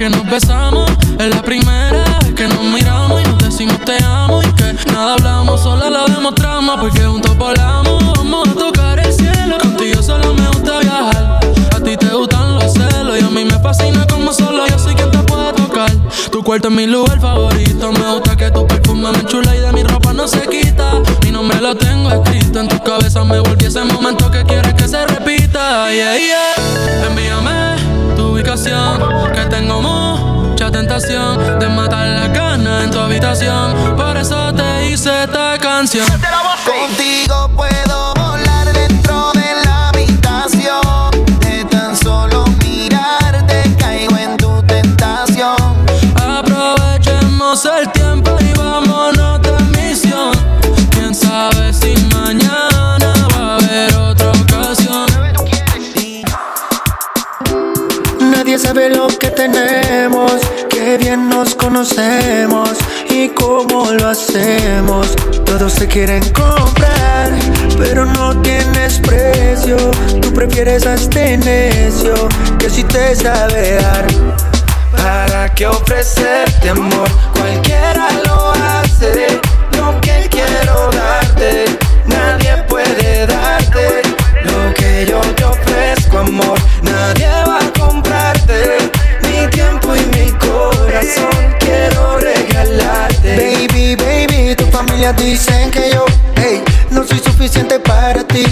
que 0.05 0.09
nos 0.11 0.29
besamos, 0.29 0.87
es 1.17 1.35
la 1.35 1.41
primera 1.41 2.03
que 2.35 2.47
nos 2.47 2.61
miramos 2.63 3.21
y 3.21 3.23
nos 3.23 3.39
decimos 3.39 3.79
te 3.85 3.97
amo 4.03 4.39
y 4.43 4.51
que 4.53 4.75
nada 4.91 5.13
hablamos, 5.13 5.61
solo 5.61 5.89
lo 5.89 6.05
demostramos 6.05 6.79
porque 6.79 7.01
juntos 7.01 7.35
volamos. 7.35 8.03
Vamos 8.15 8.49
a 8.49 8.53
tocar 8.53 8.99
el 8.99 9.11
cielo, 9.11 9.57
contigo 9.57 10.03
solo 10.03 10.35
me 10.35 10.47
gusta 10.49 10.79
viajar. 10.79 11.39
A 11.75 11.79
ti 11.79 11.97
te 11.97 12.09
gustan 12.09 12.53
los 12.53 12.73
celos 12.73 13.19
y 13.19 13.23
a 13.23 13.29
mí 13.31 13.45
me 13.45 13.57
fascina 13.59 14.05
como 14.05 14.31
solo 14.31 14.67
yo 14.67 14.77
soy 14.77 14.93
quien 14.93 15.09
te 15.09 15.17
puede 15.19 15.53
tocar. 15.53 15.91
Tu 16.31 16.43
cuarto 16.43 16.67
es 16.67 16.73
mi 16.75 16.85
lugar 16.85 17.19
favorito, 17.19 17.91
me 17.91 18.13
gusta 18.13 18.37
que 18.37 18.51
tu 18.51 18.67
perfume 18.67 19.11
me 19.11 19.19
enchula 19.19 19.55
y 19.55 19.59
de 19.59 19.71
mi 19.71 19.81
ropa 19.81 20.13
no 20.13 20.27
se 20.27 20.41
quita. 20.41 21.01
Mi 21.23 21.31
nombre 21.31 21.59
lo 21.59 21.73
tengo 21.75 22.11
escrito 22.11 22.59
en 22.59 22.67
tu 22.67 22.79
cabeza, 22.83 23.23
me 23.23 23.39
volví 23.39 23.65
ese 23.65 23.83
momento 23.83 24.29
que 24.29 24.43
quieres 24.43 24.75
que 24.75 24.87
se 24.87 25.03
repita. 25.07 25.91
Yeah, 25.91 26.15
yeah. 26.15 27.07
Envíame 27.07 27.94
tu 28.15 28.33
ubicación, 28.33 28.99
que 29.33 29.45
tengo 29.45 29.81
mucha 29.81 30.71
tentación 30.71 31.59
de 31.59 31.67
matar 31.67 32.07
la 32.07 32.27
gana 32.27 32.83
en 32.83 32.91
tu 32.91 32.99
habitación. 32.99 33.95
Por 33.95 34.17
eso 34.17 34.53
te 34.53 34.89
hice 34.89 35.23
esta 35.23 35.57
canción. 35.57 36.07
Contigo 36.65 37.44
conocemos 61.75 62.69
y 63.09 63.27
cómo 63.29 63.91
lo 63.91 64.07
hacemos. 64.07 65.13
Todos 65.45 65.75
te 65.75 65.85
quieren 65.85 66.23
comprar, 66.31 67.31
pero 67.77 68.05
no 68.05 68.41
tienes 68.41 68.99
precio. 68.99 69.75
Tú 70.21 70.33
prefieres 70.33 70.85
a 70.85 70.93
este 70.93 71.37
necio 71.37 72.13
que 72.59 72.69
si 72.69 72.85
te 72.85 73.13
sabe 73.13 73.73
dar. 73.81 74.07
¿Para 74.89 75.53
qué 75.53 75.67
ofrecerte 75.67 76.69
amor? 76.69 77.09
Cualquiera 77.33 78.07
lo 78.25 78.51
hace. 78.51 79.41
Dicen 95.13 95.71
que 95.71 95.91
yo, 95.93 96.05
hey, 96.35 96.63
no 96.89 97.03
soy 97.03 97.19
suficiente 97.19 97.79
para 97.79 98.23
ti. 98.25 98.43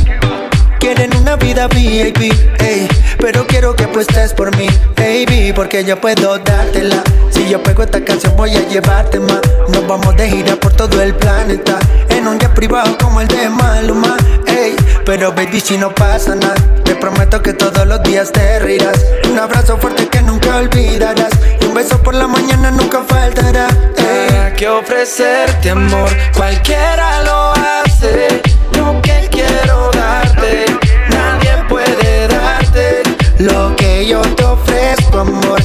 Quieren 0.80 1.16
una 1.16 1.36
vida 1.36 1.68
VIP, 1.68 2.32
ey, 2.60 2.88
pero 3.18 3.48
quiero 3.48 3.76
que 3.76 3.86
apuestes 3.86 4.34
por 4.34 4.56
mí, 4.58 4.68
baby, 4.96 5.54
porque 5.54 5.84
yo 5.84 6.00
puedo 6.00 6.38
dártela. 6.40 7.02
Si 7.32 7.48
yo 7.50 7.64
pego 7.64 7.84
esta 7.84 8.04
canción 8.04 8.36
voy 8.36 8.56
a 8.56 8.68
llevarte 8.68 9.20
más. 9.20 9.42
Nos 9.70 9.88
vamos 9.88 10.16
de 10.18 10.30
gira 10.30 10.56
por 10.58 10.74
todo 10.74 11.02
el 11.02 11.16
planeta, 11.16 11.80
en 12.10 12.28
un 12.28 12.38
jet 12.38 12.54
privado 12.54 12.98
como 12.98 13.22
el 13.22 13.28
de 13.28 13.50
Maluma, 13.50 14.18
ey. 14.46 14.76
Pero 15.06 15.32
baby, 15.32 15.60
si 15.60 15.78
no 15.78 15.96
pasa 15.96 16.36
nada, 16.36 16.56
te 16.84 16.96
prometo 16.96 17.42
que 17.42 17.54
todos 17.54 17.88
los 17.88 18.04
días 18.04 18.32
te 18.32 18.60
reirás. 18.60 19.04
Un 19.32 19.40
abrazo 19.40 19.78
fuerte 19.78 20.08
que 20.08 20.22
nunca 20.22 20.58
olvidarás, 20.58 21.32
un 21.74 21.78
beso 21.80 21.98
por 22.04 22.14
la 22.14 22.28
mañana 22.28 22.70
nunca 22.70 23.04
faltará. 23.08 23.68
Que 24.56 24.70
ofrecerte 24.70 25.72
amor, 25.72 26.10
cualquiera 26.36 27.24
lo 27.24 27.52
hace. 27.54 28.42
Lo 28.78 29.02
que 29.02 29.28
quiero 29.32 29.90
darte, 29.92 30.66
nadie 31.10 31.52
puede 31.68 32.28
darte. 32.28 33.02
Lo 33.40 33.76
que 33.76 34.06
yo 34.06 34.22
te 34.22 34.44
ofrezco, 34.44 35.20
amor, 35.22 35.63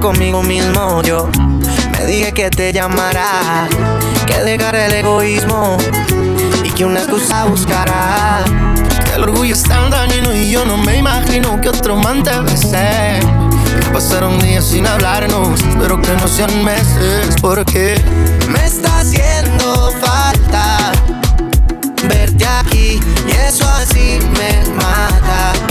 conmigo 0.00 0.42
mismo 0.42 1.02
yo 1.02 1.28
me 1.92 2.06
dije 2.06 2.32
que 2.32 2.50
te 2.50 2.72
llamará, 2.72 3.68
que 4.26 4.42
dejaré 4.42 4.86
el 4.86 4.92
egoísmo 4.92 5.76
y 6.64 6.70
que 6.70 6.84
una 6.86 7.00
excusa 7.00 7.44
buscará. 7.44 8.42
El 9.14 9.24
orgullo 9.24 9.54
es 9.54 9.62
tan 9.62 9.90
dañino 9.90 10.34
y 10.34 10.50
yo 10.50 10.64
no 10.64 10.78
me 10.78 10.96
imagino 10.96 11.60
que 11.60 11.68
otro 11.68 11.96
man 11.96 12.22
te. 12.22 12.30
Que 12.30 13.86
pasaron 13.92 14.38
días 14.40 14.64
sin 14.64 14.86
hablarnos, 14.86 15.60
pero 15.78 16.00
que 16.00 16.12
no 16.12 16.26
sean 16.26 16.64
meses, 16.64 17.36
porque 17.40 18.02
me 18.48 18.64
está 18.64 19.00
haciendo 19.00 19.92
falta 20.00 20.92
verte 22.08 22.46
aquí 22.46 23.00
y 23.28 23.30
eso 23.46 23.68
así 23.68 24.18
me 24.38 24.74
mata. 24.74 25.69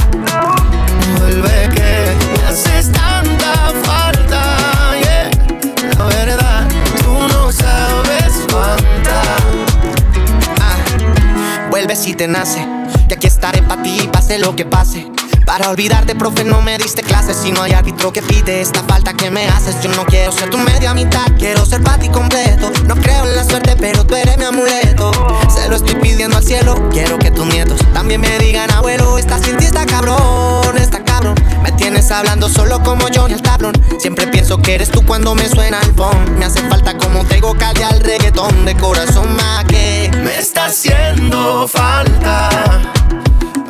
Si 11.96 12.14
te 12.14 12.28
nace, 12.28 12.66
que 13.08 13.16
aquí 13.16 13.26
estaré 13.26 13.64
para 13.64 13.82
ti, 13.82 14.08
pase 14.14 14.38
lo 14.38 14.56
que 14.56 14.64
pase. 14.64 15.12
Para 15.46 15.70
olvidarte, 15.70 16.14
profe, 16.14 16.44
no 16.44 16.62
me 16.62 16.78
diste 16.78 17.02
clases. 17.02 17.36
Si 17.36 17.52
no 17.52 17.64
hay 17.64 17.74
árbitro 17.74 18.14
que 18.14 18.22
pide 18.22 18.62
esta 18.62 18.84
falta 18.84 19.14
que 19.14 19.32
me 19.32 19.48
haces, 19.48 19.76
yo 19.82 19.90
no 19.92 20.06
quiero 20.06 20.32
ser 20.32 20.52
tu 20.52 20.60
media 20.60 20.94
mitad, 20.94 21.26
quiero 21.40 21.66
ser 21.66 21.82
para 21.82 21.98
ti 21.98 22.08
completo. 22.10 22.72
No 22.86 22.96
creo 22.96 23.26
en 23.26 23.36
la 23.36 23.44
suerte, 23.44 23.76
pero 23.80 24.06
tú 24.06 24.16
eres 24.16 24.38
mi 24.38 24.46
amuleto. 24.46 25.12
Se 25.50 25.68
lo 25.68 25.76
estoy 25.76 25.96
pidiendo 25.96 26.38
al 26.38 26.44
cielo, 26.44 26.90
quiero 26.92 27.18
que 27.18 27.32
tus 27.32 27.48
nietos 27.48 27.80
también 27.94 28.22
me 28.22 28.38
digan, 28.38 28.70
abuelo, 28.72 29.18
estás 29.18 29.42
sin 29.42 29.58
ti, 29.58 29.66
está 29.66 29.86
cabrón, 29.86 30.78
está 30.78 31.04
cabrón. 31.04 31.36
Me 31.64 31.72
tienes 31.72 32.12
hablando 32.12 32.48
solo 32.48 32.82
como 32.84 33.08
Johnny 33.14 33.34
el 33.34 33.42
tablón. 33.42 33.74
Siempre 33.98 34.28
pienso 34.28 34.60
que 34.60 34.76
eres 34.76 34.90
tú 34.90 35.04
cuando 35.04 35.34
me 35.36 35.50
suena 35.50 35.80
el 35.82 35.94
phone. 35.96 36.38
Me 36.38 36.46
hace 36.46 36.62
falta 36.70 36.98
como 36.98 37.26
tengo 37.26 37.56
calle 37.56 37.84
al 37.84 38.00
reggaetón 38.00 38.66
de 38.66 38.78
corazón 38.78 39.36
más 39.36 39.66
que 39.66 40.09
me 40.24 40.40
está 40.40 40.66
haciendo 40.66 41.68
falta 41.68 42.50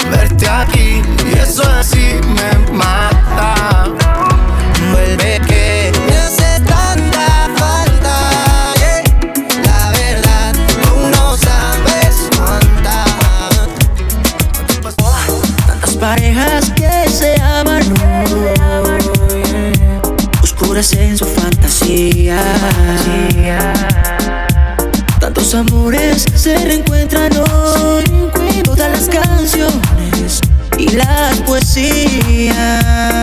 verte 0.10 0.48
aquí 0.50 1.02
y 1.32 1.38
eso 1.38 1.64
así 1.64 2.20
me 2.36 2.74
mata. 2.74 3.86
Vuelve 4.92 5.40
que 5.48 5.92
me 6.08 6.18
hace 6.18 6.60
tanta 6.62 7.50
falta. 7.58 8.74
La 9.64 9.92
verdad, 9.92 10.54
tú 10.84 11.10
no 11.12 11.38
sabes 11.38 12.30
cuánta. 12.38 13.06
Tantas 15.68 15.96
parejas 15.96 16.72
que 16.72 17.10
se 17.10 17.40
aman 17.42 17.84
hoy, 18.02 19.04
oscuras 20.42 20.94
en 20.94 21.18
su 21.18 21.26
fantasía. 21.26 22.42
Tantos 25.50 25.74
amores 25.74 26.26
se 26.36 26.56
reencuentran 26.64 27.32
hoy, 27.36 28.04
todas 28.64 28.92
las 28.92 29.10
canciones 29.10 30.42
y 30.78 30.90
las 30.90 31.38
poesías. 31.42 33.19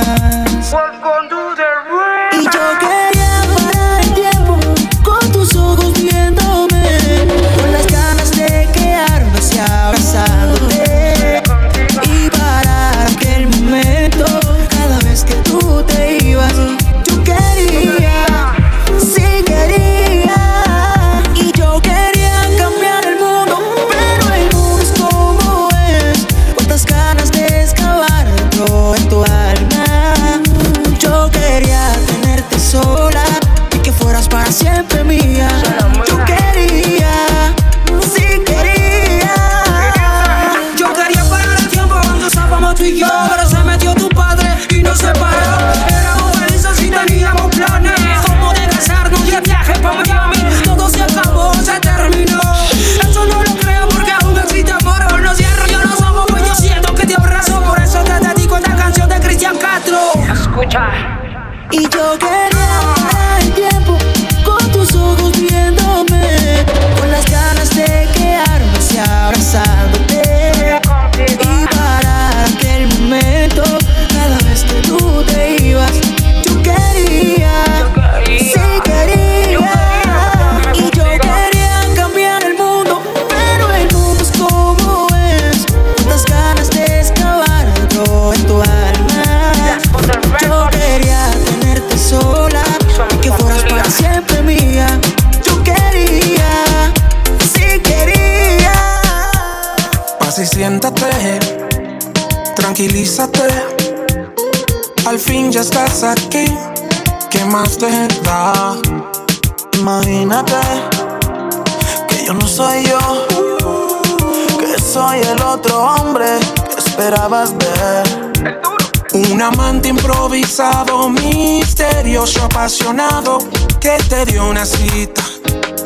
Un 119.36 119.42
amante 119.42 119.90
improvisado, 119.90 121.10
misterioso, 121.10 122.42
apasionado, 122.42 123.38
que 123.78 123.98
te 124.08 124.24
dio 124.24 124.48
una 124.48 124.64
cita 124.64 125.22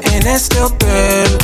en 0.03 0.25
este 0.25 0.61
hotel. 0.61 1.37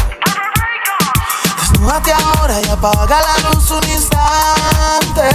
Desnúdate 1.58 2.12
ahora 2.12 2.60
y 2.64 2.68
apaga 2.68 3.20
la 3.20 3.50
luz 3.50 3.68
un 3.72 3.90
instante. 3.90 5.30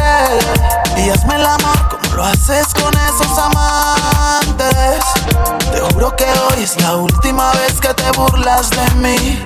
Y 0.96 1.10
el 1.10 1.46
amor 1.46 1.90
como 1.90 2.16
lo 2.16 2.24
haces 2.24 2.68
con 2.82 2.94
esos 2.94 3.38
amantes. 3.38 5.04
Te 5.74 5.94
juro 5.94 6.16
que 6.16 6.24
hoy 6.24 6.64
es 6.64 6.82
la 6.82 6.96
última 6.96 7.52
vez 7.52 7.82
que 7.82 7.94
te 7.94 8.10
burlas 8.12 8.70
de 8.70 8.92
mí. 8.96 9.44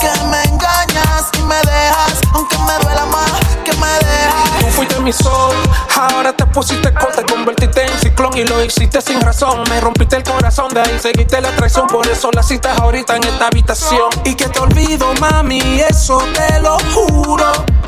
Que 0.00 0.24
me 0.24 0.42
engañas 0.52 1.30
y 1.38 1.42
me 1.42 1.58
dejas, 1.58 2.20
aunque 2.34 2.58
me 2.58 2.76
duela 2.82 3.06
más 3.06 3.49
me 3.80 4.06
dejas. 4.06 4.60
Tú 4.60 4.66
fuiste 4.66 5.00
mi 5.00 5.12
sol, 5.12 5.56
ahora 5.96 6.32
te 6.32 6.46
pusiste 6.46 6.92
corta, 6.92 7.24
te 7.24 7.32
convertiste 7.32 7.82
en 7.86 7.98
ciclón 7.98 8.36
y 8.36 8.44
lo 8.44 8.62
hiciste 8.62 9.00
sin 9.00 9.20
razón. 9.20 9.64
Me 9.68 9.80
rompiste 9.80 10.16
el 10.16 10.22
corazón, 10.22 10.72
de 10.72 10.80
ahí 10.80 10.98
seguiste 10.98 11.40
la 11.40 11.50
traición, 11.56 11.86
por 11.86 12.06
eso 12.06 12.30
la 12.32 12.42
citas 12.42 12.78
ahorita 12.78 13.16
en 13.16 13.24
esta 13.24 13.46
habitación. 13.46 14.10
Y 14.24 14.34
que 14.34 14.48
te 14.48 14.60
olvido, 14.60 15.12
mami, 15.20 15.80
eso 15.80 16.22
te 16.34 16.60
lo 16.60 16.78
juro. 16.94 17.79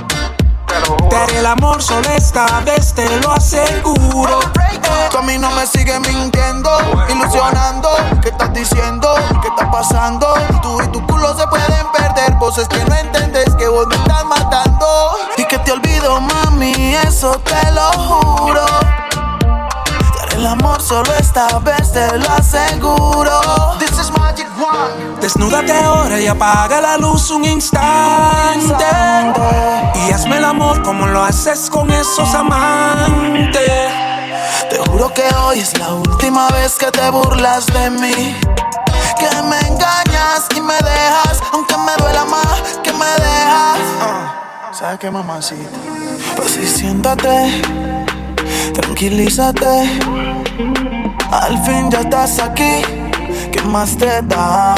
Te 1.08 1.16
haré 1.16 1.38
el 1.38 1.46
amor 1.46 1.82
solo 1.82 2.08
esta 2.16 2.60
vez, 2.60 2.94
te 2.94 3.08
lo 3.20 3.32
aseguro. 3.32 4.40
Tú 5.10 5.18
a 5.18 5.22
mí 5.22 5.36
no 5.38 5.50
me 5.50 5.66
sigues 5.66 6.00
mintiendo, 6.00 6.70
ilusionando. 7.08 7.90
¿Qué 8.22 8.30
estás 8.30 8.52
diciendo? 8.54 9.14
¿Qué 9.42 9.48
está 9.48 9.70
pasando? 9.70 10.34
Tú 10.62 10.80
y 10.82 10.88
tu 10.88 11.06
culo 11.06 11.36
se 11.36 11.46
pueden 11.48 11.86
perder. 11.92 12.32
Voces 12.36 12.68
que 12.68 12.82
no 12.84 12.94
entendés 12.94 13.54
que 13.56 13.68
vos 13.68 13.86
me 13.88 13.96
estás 13.96 14.24
matando. 14.24 14.86
Y 15.36 15.44
que 15.44 15.58
te 15.58 15.72
olvido, 15.72 16.20
mami, 16.20 16.94
eso 17.06 17.32
te 17.44 17.72
lo 17.72 17.92
juro. 17.92 18.64
Te 19.10 20.20
haré 20.20 20.36
el 20.36 20.46
amor 20.46 20.80
solo 20.80 21.12
esta 21.18 21.58
vez, 21.58 21.92
te 21.92 22.18
lo 22.18 22.30
aseguro. 22.30 23.76
This 23.78 23.90
is 23.98 24.10
One. 24.10 24.21
Desnúdate 25.20 25.72
ahora 25.72 26.20
y 26.20 26.26
apaga 26.26 26.80
la 26.80 26.96
luz 26.96 27.30
un 27.30 27.44
instante. 27.44 28.84
Y 30.06 30.12
hazme 30.12 30.38
el 30.38 30.44
amor 30.44 30.82
como 30.82 31.06
lo 31.06 31.22
haces 31.22 31.70
con 31.70 31.90
esos 31.92 32.34
amantes. 32.34 33.92
Te 34.68 34.78
juro 34.78 35.12
que 35.14 35.22
hoy 35.44 35.60
es 35.60 35.78
la 35.78 35.94
última 35.94 36.48
vez 36.48 36.76
que 36.76 36.90
te 36.90 37.10
burlas 37.10 37.66
de 37.66 37.90
mí. 37.90 38.36
Que 39.18 39.42
me 39.42 39.60
engañas 39.68 40.48
y 40.56 40.60
me 40.60 40.74
dejas, 40.74 41.40
aunque 41.52 41.76
me 41.76 41.94
duela 41.98 42.24
más 42.24 42.62
que 42.82 42.92
me 42.92 43.06
dejas. 43.06 43.78
¿Sabes 44.72 44.98
qué, 44.98 45.10
mamacita? 45.10 45.78
Pues 46.36 46.52
sí, 46.52 46.66
siéntate, 46.66 47.62
tranquilízate. 48.74 50.00
Al 51.30 51.62
fin 51.64 51.90
ya 51.90 52.00
estás 52.00 52.38
aquí, 52.40 52.82
¿qué 53.52 53.62
más 53.62 53.96
te 53.96 54.22
da? 54.22 54.74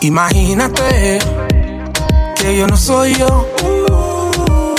Imagínate 0.00 1.18
que 2.36 2.56
yo 2.56 2.66
no 2.66 2.76
soy 2.76 3.14
yo, 3.16 3.46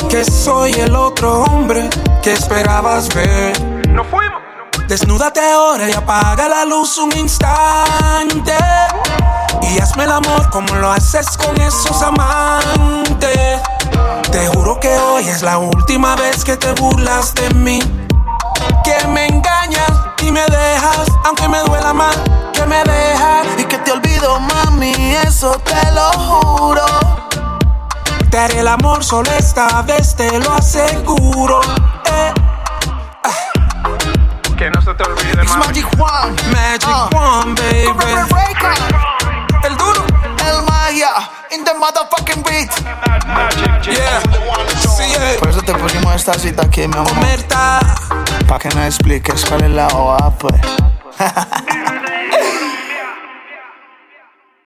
que 0.10 0.24
soy 0.24 0.72
el 0.72 0.96
otro 0.96 1.44
hombre 1.44 1.90
que 2.24 2.34
esperabas 2.34 3.14
ver. 3.14 3.62
No 3.90 4.04
fuimos. 4.06 4.42
Desnúdate 4.88 5.40
ahora 5.42 5.90
y 5.90 5.94
apaga 5.94 6.48
la 6.48 6.66
luz 6.66 6.98
un 6.98 7.16
instante. 7.18 8.58
Y 9.62 9.80
hazme 9.80 10.06
el 10.06 10.12
amor 10.12 10.50
como 10.50 10.74
lo 10.76 10.92
haces 10.92 11.38
con 11.38 11.60
esos 11.62 12.02
amantes. 12.02 13.62
Te 14.32 14.48
juro 14.48 14.80
que 14.80 14.98
hoy 14.98 15.28
es 15.28 15.44
la 15.44 15.58
última 15.58 16.16
vez 16.16 16.44
que 16.44 16.56
te 16.56 16.72
burlas 16.74 17.36
de 17.36 17.54
mí. 17.54 17.80
Que 18.84 19.08
me 19.08 19.28
engañas 19.28 19.92
y 20.30 20.32
me 20.32 20.42
dejas, 20.42 21.08
aunque 21.26 21.48
me 21.48 21.60
duela 21.60 21.92
más 21.92 22.16
que 22.54 22.66
me 22.66 22.84
dejas. 22.84 23.48
Y 23.58 23.64
que 23.64 23.78
te 23.80 23.92
olvido, 23.92 24.40
mami, 24.40 24.94
eso 25.26 25.52
te 25.66 25.92
lo 25.92 26.12
juro. 26.12 26.86
Te 28.30 28.38
haré 28.38 28.60
el 28.60 28.68
amor 28.68 29.04
solo 29.04 29.30
esta 29.32 29.82
vez, 29.82 30.16
te 30.16 30.40
lo 30.40 30.54
aseguro. 30.54 31.62
Eh. 32.06 32.34
Que 34.58 34.70
no 34.70 34.82
se 34.82 34.94
te 34.94 35.04
olvide, 35.04 35.42
It's 35.42 35.50
mami. 35.50 35.68
Magic 35.68 35.88
One. 35.98 36.36
Magic 36.52 36.90
Uh. 36.90 37.10
One, 37.18 37.56
baby. 37.56 39.29
Magia. 40.90 41.30
In 41.52 41.64
the 41.64 41.74
motherfucking 41.78 42.44
beat. 42.44 42.72
Yeah. 43.86 44.22
Sí. 44.98 45.38
Por 45.38 45.50
eso 45.50 45.62
te 45.62 45.74
pusimos 45.76 46.16
esta 46.16 46.34
cita 46.34 46.64
aquí, 46.64 46.88
mi 46.88 46.98
amor. 46.98 47.14
Pa' 48.48 48.58
que 48.58 48.74
me 48.76 48.88
expliques 48.88 49.46
cuál 49.46 49.66
es 49.66 49.70
la 49.70 49.88
OA, 49.90 50.32
pues. 50.38 50.56